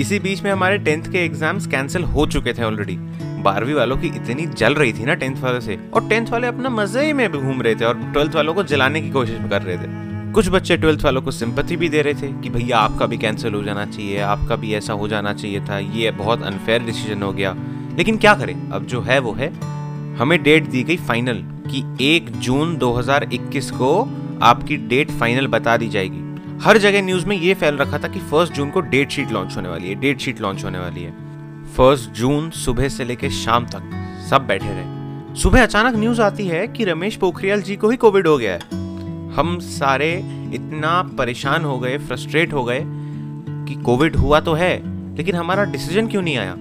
इसी 0.00 0.18
बीच 0.18 0.42
में 0.42 0.50
हमारे 0.50 0.78
टेंथ 0.78 1.02
के 1.02 1.18
एग्ज़ाम्स 1.18 1.66
कैंसिल 1.66 2.04
हो 2.04 2.26
चुके 2.26 2.52
थे 2.52 2.62
ऑलरेडी 2.62 2.96
बारहवीं 3.42 3.74
वालों 3.74 3.96
की 3.96 4.06
इतनी 4.06 4.46
जल 4.46 4.74
रही 4.74 4.92
थी 4.92 5.04
ना 5.04 5.14
टेंथ 5.14 5.36
वाले 5.36 5.60
से। 5.60 5.78
और 5.94 6.08
टेंथ 6.08 6.26
वाले 6.26 6.46
अपना 6.46 6.68
मज़े 6.68 7.06
ही 7.06 7.12
में 7.12 7.32
घूम 7.32 7.62
रहे 7.62 7.74
थे 7.74 7.84
और 7.84 8.12
ट्वेल्थ 8.12 8.34
वालों 8.34 8.54
को 8.54 8.62
जलाने 8.62 9.00
की 9.00 9.10
कोशिश 9.10 9.38
कर 9.50 9.62
रहे 9.62 9.76
थे। 9.76 10.32
कुछ 10.32 10.48
बच्चे 10.48 10.76
ट्वेल्थ 10.76 11.04
वालों 11.04 11.22
को 11.22 11.30
सिंपथी 11.30 11.76
भी 11.76 11.88
दे 11.88 12.02
रहे 12.02 12.14
थे 12.14 12.32
कि 12.42 12.50
भैया 12.50 12.78
आपका 12.78 13.06
भी 13.06 13.18
कैंसिल 13.18 13.54
हो 13.54 13.62
जाना 13.62 13.86
चाहिए, 13.86 14.20
आपका 14.20 14.56
भी 14.56 14.74
ऐसा 14.74 14.92
हो 14.92 15.08
जाना 15.08 15.34
चाहिए 15.34 15.60
था, 15.60 15.78
ये 15.78 16.10
बहुत 16.10 16.42
अनफेयर 16.42 16.82
डिसीज़न 16.82 17.22
हो 17.22 17.32
गया। 17.32 17.54
लेकिन 17.98 18.16
क्या 18.16 18.34
करें? 18.34 18.70
अब 18.70 18.86
जो 18.86 19.00
है 19.00 19.18
वो 19.18 19.32
है। 19.32 19.52
हमें 20.16 20.42
डेट 20.42 20.64
दी 20.64 20.82
गई 20.82 20.96
फाइनल 20.96 21.44
कि 21.70 21.84
एक 22.00 22.30
जून 22.30 22.76
2021 22.76 23.70
को 23.70 24.08
आपकी 24.42 24.76
डेट 24.76 25.10
फाइनल 25.10 25.46
बता 25.46 25.76
दी 25.76 25.88
जाएगी। 25.88 26.23
हर 26.64 26.78
जगह 26.78 27.02
न्यूज़ 27.02 27.26
में 27.26 27.36
ये 27.36 27.54
फैल 27.54 27.76
रखा 27.76 27.98
था 27.98 28.08
कि 28.08 28.20
फ़र्स्ट 28.20 28.52
जून 28.52 28.70
को 28.70 28.80
डेट 28.80 29.10
शीट 29.10 29.32
लॉन्च 29.32 29.56
होने 29.56 29.68
वाली 29.68 29.88
है 29.88 29.94
डेट 29.94 30.20
शीट 30.20 30.40
लॉन्च 30.40 30.64
होने 30.64 30.78
वाली 30.78 31.02
है। 31.02 31.10
फ़र्स्ट 31.74 32.10
जून 32.10 32.48
सुबह 32.50 32.88
से 32.88 33.04
लेकर 33.04 33.30
शाम 33.30 33.66
तक 33.66 33.90
सब 34.30 34.46
बैठे 34.46 34.68
रहे। 34.68 35.34
सुबह 35.40 35.62
अचानक 35.62 35.96
न्यूज़ 35.96 36.22
आती 36.22 36.46
है 36.46 36.66
कि 36.68 36.84
रमेश 36.84 37.16
पोखरियाल 37.16 37.62
जी 37.62 37.76
को 37.76 37.90
ही 37.90 37.96
कोविड 37.96 38.26
हो 38.26 38.36
गया 38.38 38.52
है। 38.52 38.60
हम 39.32 39.58
सारे 39.60 40.12
इतना 40.54 41.02
परेशान 41.18 41.64
हो 41.64 41.78
गए 41.78 41.98
फ्रस्ट्रेट 41.98 42.52
हो 42.52 42.64
गए 42.64 42.80
कि 42.84 43.74
कोविड 43.82 44.16
हुआ 44.16 44.40
तो 44.40 44.54
है, 44.54 44.74
लेकिन 45.16 45.34
हमारा 45.34 45.64
डिसीज़न 45.64 46.06
क्यों 46.06 46.22
नहीं 46.22 46.36
आया? 46.36 46.54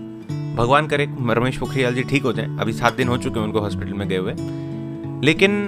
भगवान 0.55 0.87
करे 0.87 1.07
रमेश 1.29 1.57
पोखरियाल 1.57 1.95
जी 1.95 2.03
ठीक 2.03 2.23
हो 2.23 2.33
जाए। 2.33 2.57
अभी 2.59 2.73
सात 2.73 2.93
दिन 2.93 3.07
हो 3.07 3.17
चुके 3.17 3.39
हैं 3.39 3.45
उनको 3.45 3.59
हॉस्पिटल 3.59 3.93
में 3.93 4.07
गए 4.07 4.17
हुए। 4.17 4.35
लेकिन 5.25 5.67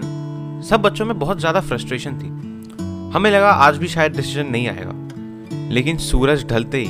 सब 0.70 0.82
बच्चों 0.82 1.06
में 1.06 1.20
बहुत 1.20 1.40
ज़्यादा 1.40 1.60
फ्रस्ट्रेशन 1.62 2.20
थी। 2.20 2.35
हमें 3.16 3.32
लगा 3.32 3.50
आज 3.50 3.78
भी 3.78 3.88
शायद 3.88 4.16
डिसीज़न 4.16 4.46
नहीं 4.46 4.68
आएगा। 4.68 4.92
लेकिन 5.70 5.98
सूरज 5.98 6.46
ढलते 6.46 6.78
ही 6.78 6.88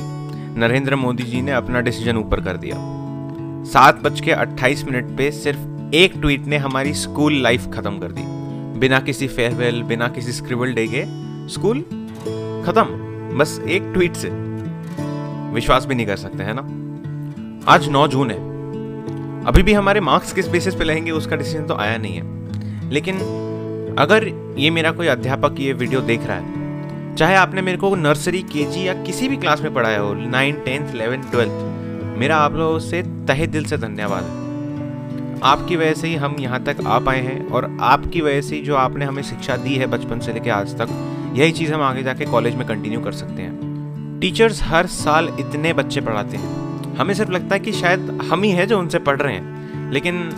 नरेंद्र 0.60 0.96
मोदी 0.96 1.22
जी 1.22 1.42
ने 1.42 1.52
अपना 1.52 1.80
डिसीज़न 1.80 2.16
ऊपर 2.16 2.40
कर 2.40 2.56
दिया। 2.56 2.76
सात 3.64 4.00
बज 4.00 4.20
के 4.20 4.30
अट्ठाईस 4.30 4.84
मिनट 4.84 5.18
पे 5.18 5.30
सिर्फ़ 5.30 5.94
एक 5.94 6.12
ट्वीट 6.20 6.46
ने 6.46 6.56
हमारी 6.56 6.94
स्कूल 6.94 7.42
लाइफ 7.42 7.66
खत्म 7.66 7.98
कर 7.98 8.12
दी। 8.12 8.22
बिना 8.78 9.00
किसी 9.00 9.28
फेयरवेल 9.28 9.82
बिना 9.82 10.08
किसी 10.08 10.32
स्क्रिबल 10.32 10.72
डे 10.72 10.86
के 10.86 11.04
स्कूल 11.48 11.80
खत्म। 12.66 12.84
बस 13.38 13.60
एक 13.68 13.82
ट्वीट 13.94 14.12
से। 14.12 14.30
विश्वास 15.54 15.86
भी 15.86 15.94
नहीं 15.94 16.06
कर 16.06 16.16
सकते, 16.16 16.42
है 16.42 16.52
ना? 16.56 16.62
आज 17.72 17.88
9 17.88 18.08
जून 18.08 18.30
है। 18.30 18.38
अभी 19.44 19.62
भी 19.62 19.72
हमारे 19.72 20.00
मार्क्स 20.00 20.32
किस 20.32 20.48
बेसिस 20.48 20.74
पे 20.74 20.84
लेंगे 20.84 21.10
उसका 21.10 21.36
डिसीज़न 21.36 21.64
तो 21.64 21.74
आया 21.74 21.96
नहीं 21.96 22.14
है। 22.16 22.24
लेकिन 22.90 23.45
अगर 23.98 24.24
ये 24.58 24.70
मेरा 24.70 24.90
कोई 24.92 25.06
अध्यापक 25.06 25.54
ये 25.58 25.72
वीडियो 25.72 26.00
देख 26.00 26.20
रहा 26.26 26.36
है, 26.36 27.14
चाहे 27.16 27.34
आपने 27.34 27.62
मेरे 27.62 27.78
को 27.78 27.94
नर्सरी 27.94 28.42
के 28.42 28.84
या 28.84 28.94
किसी 28.94 29.28
भी 29.28 29.36
क्लास 29.36 29.60
में 29.60 29.74
पढ़ाया 29.74 30.00
हो 30.00 30.12
नाइन 30.14 30.56
टेंथ 30.56 30.94
इलेवेंथ 30.94 31.22
ट्वेल्थ 31.22 32.18
मेरा 32.18 32.36
आप 32.36 32.54
लोगों 32.54 32.78
से 32.78 33.02
तहे 33.02 33.46
दिल 33.46 33.64
से 33.64 33.76
धन्यवाद। 33.76 34.24
है 34.24 35.40
आपकी 35.44 35.76
वजह 35.76 35.94
से 35.94 36.08
ही 36.08 36.14
हम 36.14 36.36
यहाँ 36.40 36.62
तक 36.64 36.76
आ 36.86 36.98
पाए 36.98 37.20
हैं 37.20 37.48
और 37.50 37.76
आपकी 37.80 38.20
वजह 38.20 38.40
से 38.40 38.60
जो 38.60 38.74
आपने 38.76 39.04
हमें 39.04 39.22
शिक्षा 39.22 39.56
दी 39.56 39.74
है 39.74 39.86
बचपन 39.86 40.20
से 40.20 40.32
लेकर 40.32 40.50
आज 40.50 40.74
तक, 40.78 40.88
यही 41.36 41.52
चीज़ 41.52 41.72
हम 41.74 41.82
आगे 41.82 42.02
जाके 42.02 42.24
कॉलेज 42.24 42.54
में 42.54 42.66
कंटिन्यू 42.66 43.00
कर 43.00 43.12
सकते 43.12 43.42
हैं। 43.42 44.20
टीचर्स 44.20 44.62
हर 44.62 44.86
साल 44.86 45.28
इतने 45.40 45.72
बच्चे 45.72 46.00
पढ़ाते 46.00 46.36
हैं। 46.36 46.94
हमें 46.96 47.14
सिर्फ़ 47.14 47.30
लगता 47.30 47.54
है 47.54 47.60
कि 47.60 47.72
शायद 47.72 48.18
हम 48.30 48.42
ही 48.42 48.50
हैं 48.50 48.68
जो 48.68 48.78
उनसे 48.78 48.98
पढ़ 48.98 49.20
रहे 49.20 49.34
हैं, 49.34 49.92
लेकिन 49.92 50.28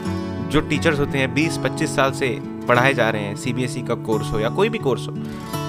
जो 0.50 0.60
टीचर्स 0.60 0.98
होते 0.98 1.18
हैं 1.18 1.34
20-25 1.34 1.96
साल 1.96 2.12
से 2.12 2.38
पढ़ाए 2.68 2.94
जा 2.94 3.08
रहे 3.10 3.22
हैं 3.22 3.34
सीबीएसई 3.36 3.82
का 3.82 3.94
कोर्स 4.06 4.30
हो 4.32 4.40
या 4.40 4.48
कोई 4.50 4.68
भी 4.68 4.78
कोर्स 4.78 5.08
हो, 5.08 5.14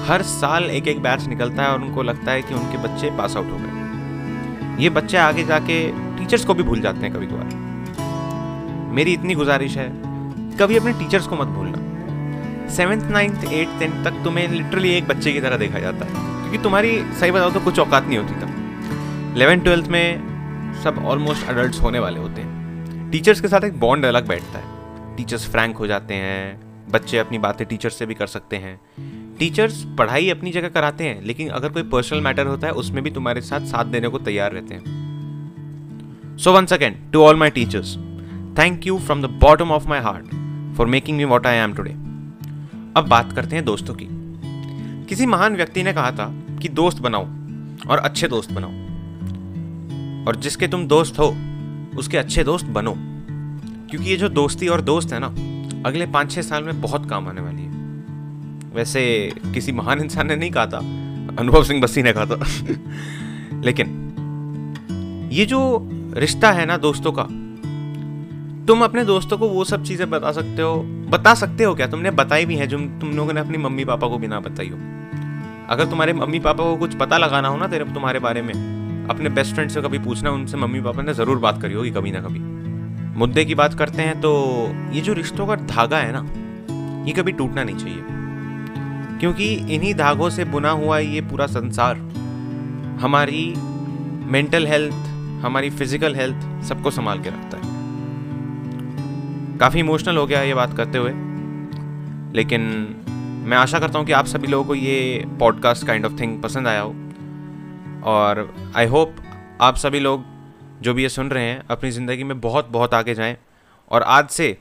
हर 0.07 0.21
साल 0.23 0.69
एक 0.71 0.87
एक 0.87 1.01
बैच 1.01 1.25
निकलता 1.27 1.63
है 1.63 1.69
और 1.69 1.81
उनको 1.81 2.03
लगता 2.03 2.31
है 2.31 2.41
कि 2.41 2.53
उनके 2.53 2.77
बच्चे 2.79 3.09
पास 3.17 3.35
आउट 3.37 3.51
हो 3.51 3.57
गए। 3.57 4.83
ये 4.83 4.89
बच्चे 4.91 5.17
आगे 5.19 5.43
जाके 5.43 5.85
टीचर्स 6.17 6.45
को 6.45 6.53
भी 6.53 6.63
भूल 6.63 6.81
जाते 6.81 6.99
हैं 6.99 7.13
कभी 7.13 7.27
कभार 7.27 7.57
मेरी 8.93 9.13
इतनी 9.13 9.35
गुजारिश 9.35 9.77
है, 9.77 9.89
कभी 10.57 10.77
अपने 10.77 10.93
टीचर्स 10.93 11.27
को 11.27 11.35
मत 11.35 11.47
भूलना। 11.49 12.67
सेवन्थ 12.69 13.03
नाइन्थ 13.11 13.43
एट्थ 13.43 13.79
टेंथ 13.79 14.03
तक 14.05 14.23
तुम्हें 14.23 14.47
लिटरली 14.47 14.91
एक 14.91 15.07
बच्चे 15.07 15.33
की 15.33 15.41
तरह 15.41 15.57
देखा 15.57 15.79
जाता 15.79 16.05
है, 16.05 16.11
क्योंकि 16.41 16.57
तुम्हारी 16.57 16.97
सही 17.19 17.31
बताओ 17.31 17.51
तो 17.51 17.59
कुछ 17.59 17.79
औकात 17.79 18.07
नहीं 18.07 18.17
होती 18.17 18.33
तब। 18.35 19.35
इलेवेंथ 19.35 19.63
ट्वेल्थ 19.63 19.87
में 19.87 20.81
सब 20.83 21.03
ऑलमोस्ट 21.05 21.47
अडल्ट 21.49 21.81
होने 21.81 21.99
वाले 21.99 22.19
होते 22.19 22.41
हैं। 22.41 23.09
टीचर्स 23.11 23.41
के 23.41 23.47
साथ 23.47 23.63
एक 23.63 23.79
बॉन्ड 23.79 24.05
अलग 24.05 24.27
बैठता 24.27 24.59
है। 24.59 25.15
टीचर्स 25.17 25.49
फ्रैंक 25.51 25.77
हो 25.77 25.87
जाते 25.87 26.13
हैं। 26.13 26.68
बच्चे 26.91 27.17
अपनी 27.17 27.37
बातें 27.37 27.67
टीचर 27.67 27.89
से 27.89 28.05
भी 28.05 28.13
कर 28.13 28.27
सकते 28.27 28.55
हैं। 28.55 28.79
टीचर्स 29.39 29.83
पढ़ाई 29.97 30.29
अपनी 30.29 30.51
जगह 30.51 30.69
कराते 30.69 31.03
हैं, 31.03 31.21
लेकिन 31.23 31.49
अगर 31.49 31.69
कोई 31.69 31.83
पर्सनल 31.83 32.21
मैटर 32.21 32.47
होता 32.47 32.67
है, 32.67 32.73
उसमें 32.73 33.03
भी 33.03 33.11
तुम्हारे 33.11 33.41
साथ 33.41 33.59
साथ 33.59 33.85
देने 33.85 34.07
को 34.07 34.19
तैयार 34.19 34.51
रहते 34.51 34.75
हैं। 34.75 36.37
So 36.37 36.53
one 36.53 36.65
second 36.65 36.95
to 37.13 37.21
all 37.21 37.35
my 37.35 37.49
teachers 37.49 37.95
thank 38.59 38.87
you 38.87 38.99
from 38.99 39.21
the 39.21 39.25
bottom 39.25 39.71
of 39.71 39.87
my 39.87 39.99
heart 39.99 40.25
for 40.77 40.87
making 40.87 41.17
me 41.17 41.23
what 41.23 41.47
I 41.47 41.55
am 41.55 41.73
today 41.73 41.91
अब 42.97 43.05
बात 43.09 43.33
करते 43.33 43.55
हैं 43.55 43.65
दोस्तों 43.65 43.93
की। 43.93 44.07
किसी 45.05 45.25
महान 45.25 45.55
व्यक्ति 45.55 45.83
ने 45.83 45.93
कहा 45.93 46.11
था 46.11 46.31
कि 46.61 46.69
दोस्त 46.69 46.99
बनाओ 46.99 47.25
और 47.89 47.97
अच्छे 47.97 48.27
दोस्त 48.27 48.51
बनाओ। 48.51 48.71
और 50.27 50.35
जिसके 50.35 50.67
तुम 50.67 50.87
दोस्त 50.87 51.19
हो, 51.19 51.35
उसके 51.97 52.17
अच्छे 52.17 52.43
दोस्त 52.43 52.65
बनो। 52.65 52.93
क्योंकि 53.89 54.09
ये 54.09 54.17
जो 54.17 54.29
दोस्ती 54.29 54.67
और 54.67 54.81
दोस्त 54.81 55.13
है 55.13 55.19
ना 55.19 55.27
अगले 55.85 56.05
पाँच 56.05 56.31
छः 56.31 56.41
साल 56.41 56.63
में 56.63 56.81
बहुत 56.81 57.09
काम 57.09 57.27
आने 57.27 57.41
वाली 57.41 57.61
है। 57.61 57.69
वैसे 58.73 59.33
किसी 59.53 59.71
महान 59.71 59.99
इंसान 59.99 60.27
ने 60.27 60.35
नहीं 60.35 60.51
कहा 60.51 60.65
था, 60.65 60.77
अनुभव 61.39 61.63
सिंह 61.63 61.81
बस्सी 61.81 62.03
ने 62.03 62.13
कहा 62.13 62.25
था। 62.25 62.39
लेकिन 63.63 63.95
ये 65.31 65.45
जो 65.45 65.89
रिश्ता 66.13 66.51
है 66.51 66.65
ना 66.65 66.77
दोस्तों 66.77 67.11
का, 67.19 67.23
तुम 68.65 68.83
अपने 68.83 69.05
दोस्तों 69.05 69.37
को 69.37 69.49
वो 69.49 69.63
सब 69.63 69.83
चीज़ें 69.83 70.09
बता 70.09 70.31
सकते 70.31 70.61
हो। 70.61 70.83
बता 70.85 71.33
सकते 71.33 71.63
हो 71.63 71.75
क्या? 71.75 71.87
तुमने 71.87 72.11
बताई 72.11 72.45
भी 72.45 72.55
है, 72.55 72.67
जो 72.67 72.77
तुम 72.77 73.09
लोगों 73.09 73.33
ने 73.33 73.39
अपनी 73.39 73.57
मम्मी 73.57 73.85
पापा 73.85 74.07
को 74.07 74.17
भी 74.17 74.27
ना 74.27 74.39
बताई 74.39 74.69
हो। 74.69 74.77
अगर 75.69 75.85
तुम्हारे 75.85 76.13
मम्मी 76.13 76.39
पापा 76.39 76.63
को 76.63 76.75
कुछ 76.75 76.95
पता 76.95 77.17
लगाना 77.17 77.47
हो 77.47 77.57
ना 77.57 77.67
तेरे 77.67 77.85
तुम्हारे 77.85 78.19
बारे 78.19 78.41
में, 78.41 78.53
अपने 79.09 79.29
बेस्ट 79.29 79.53
फ्रेंड 79.53 79.71
से 79.71 79.81
कभी 79.81 79.99
पूछना, 79.99 80.31
उनसे 80.31 80.57
मम्मी 80.57 80.81
पापा 80.81 81.01
ने 81.01 81.13
ज़रूर 81.13 81.37
बात 81.37 81.61
करी 81.61 81.73
होगी 81.73 81.91
कभी 81.91 82.11
ना 82.11 82.19
कभी। 82.19 82.58
मुद्दे 83.15 83.45
की 83.45 83.55
बात 83.55 83.73
करते 83.73 84.01
हैं 84.01 84.19
तो 84.21 84.31
ये 84.93 85.01
जो 85.01 85.13
रिश्तों 85.13 85.47
का 85.47 85.55
धागा 85.55 85.97
है 85.97 86.11
ना, 86.11 86.25
ये 87.07 87.13
कभी 87.13 87.31
टूटना 87.31 87.63
नहीं 87.63 87.75
चाहिए। 87.75 88.03
क्योंकि 89.19 89.53
इन्हीं 89.75 89.93
धागों 89.93 90.29
से 90.29 90.45
बुना 90.45 90.69
हुआ 90.71 90.97
ये 90.99 91.21
पूरा 91.21 91.45
संसार, 91.47 91.97
हमारी 93.01 93.53
मेंटल 94.31 94.67
हेल्थ 94.67 94.93
हमारी 95.43 95.69
फ़िज़िकल 95.69 96.15
हेल्थ 96.15 96.63
सबको 96.65 96.91
संभाल 96.91 97.19
के 97.19 97.29
रखता 97.29 97.57
है। 97.57 97.63
काफ़ी 99.57 99.79
इमोशनल 99.79 100.17
हो 100.17 100.25
गया 100.27 100.41
ये 100.41 100.53
बात 100.53 100.77
करते 100.77 100.97
हुए, 100.97 101.11
लेकिन 102.35 102.61
मैं 103.45 103.57
आशा 103.57 103.79
करता 103.79 103.99
हूँ 103.99 104.05
कि 104.07 104.11
आप 104.11 104.25
सभी 104.25 104.47
लोगों 104.47 104.65
को 104.65 104.75
ये 104.75 105.25
पॉडकास्ट 105.39 105.85
काइंड 105.87 106.05
ऑफ़ 106.05 106.19
थिंग 106.19 106.41
पसंद 106.41 106.67
आया 106.67 106.81
हो। 106.81 106.95
और 108.05 108.53
आई 108.75 108.85
होप 108.85 109.15
आप 109.61 109.75
सभी 109.75 109.99
लोग 109.99 110.25
जो 110.81 110.93
भी 110.93 111.03
ये 111.03 111.09
सुन 111.09 111.29
रहे 111.29 111.43
हैं, 111.43 111.63
अपनी 111.71 111.91
ज़िंदगी 111.91 112.23
में 112.23 112.39
बहुत 112.41 112.69
बहुत 112.69 112.93
आगे 112.93 113.13
जाएँ। 113.15 113.37
और 113.91 114.03
आज 114.03 114.29
से 114.29 114.57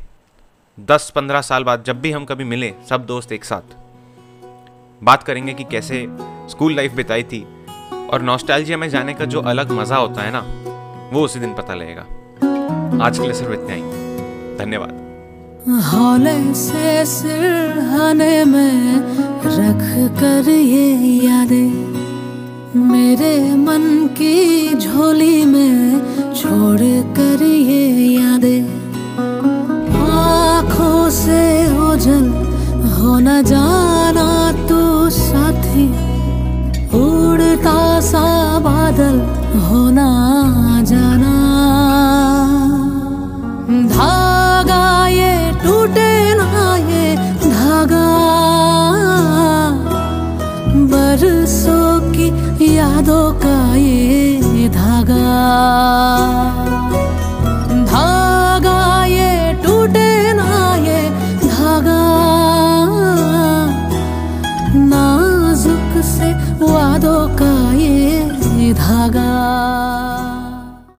दस 0.81 1.13
पंद्रह 1.15 1.41
साल 1.41 1.65
बाद 1.65 1.85
जब 1.85 2.01
भी 2.01 2.13
हम 2.13 2.25
कभी 2.25 2.45
मिलें, 2.45 2.73
सब 2.87 3.07
दोस्त 3.07 3.33
एक 3.33 3.45
साथ। 3.45 3.77
बात 5.03 5.23
करेंगे 5.23 5.55
कि 5.55 5.65
कैसे 5.65 6.07
स्कूल 6.51 6.75
लाइफ 6.75 6.93
बिताई 6.93 7.23
थी। 7.23 7.47
और 8.13 8.23
नॉस्टैल्जिया 8.23 8.79
में 8.79 8.89
जाने 8.91 9.15
का 9.15 9.25
जो 9.25 9.41
अलग 9.43 9.71
मज़ा 9.71 9.97
होता 9.97 10.23
है 10.23 10.31
ना, 10.33 10.41
वो 11.13 11.25
उसी 11.25 11.41
दिन 11.41 11.55
पता 11.55 11.75
लगेगा। 11.75 12.03
आज 13.05 13.19
के 13.19 13.25
लिए 13.25 13.35
सिर्फ़ 13.35 13.53
इतना 13.53 13.75
ही। 13.75 13.83
धन्यवाद। 14.57 15.07
हौले 15.85 16.55
से 16.55 17.05
सिरहाने 17.07 18.45
में 18.45 18.99
रख 19.45 20.21
कर 20.21 20.51
ये 20.51 20.95
यादें। 21.27 21.98
मेरे 22.77 23.57
मन 23.57 24.09
की 24.13 24.75
झोली 24.75 25.45
में 25.45 26.01
छोड़ 26.35 26.81
कर 27.17 27.43
ये 27.43 27.87
यादें। 28.15 28.63
आँखों 30.01 31.11
से 31.11 31.41
ओझल 31.79 32.27
हो 32.93 33.19
न 33.19 33.43
जाना 33.43 34.53
तू 34.69 35.11
साथी। 35.11 35.89
उड़ता 36.99 38.01
सा 38.01 38.59
बादल 38.59 39.19
होना 39.61 40.09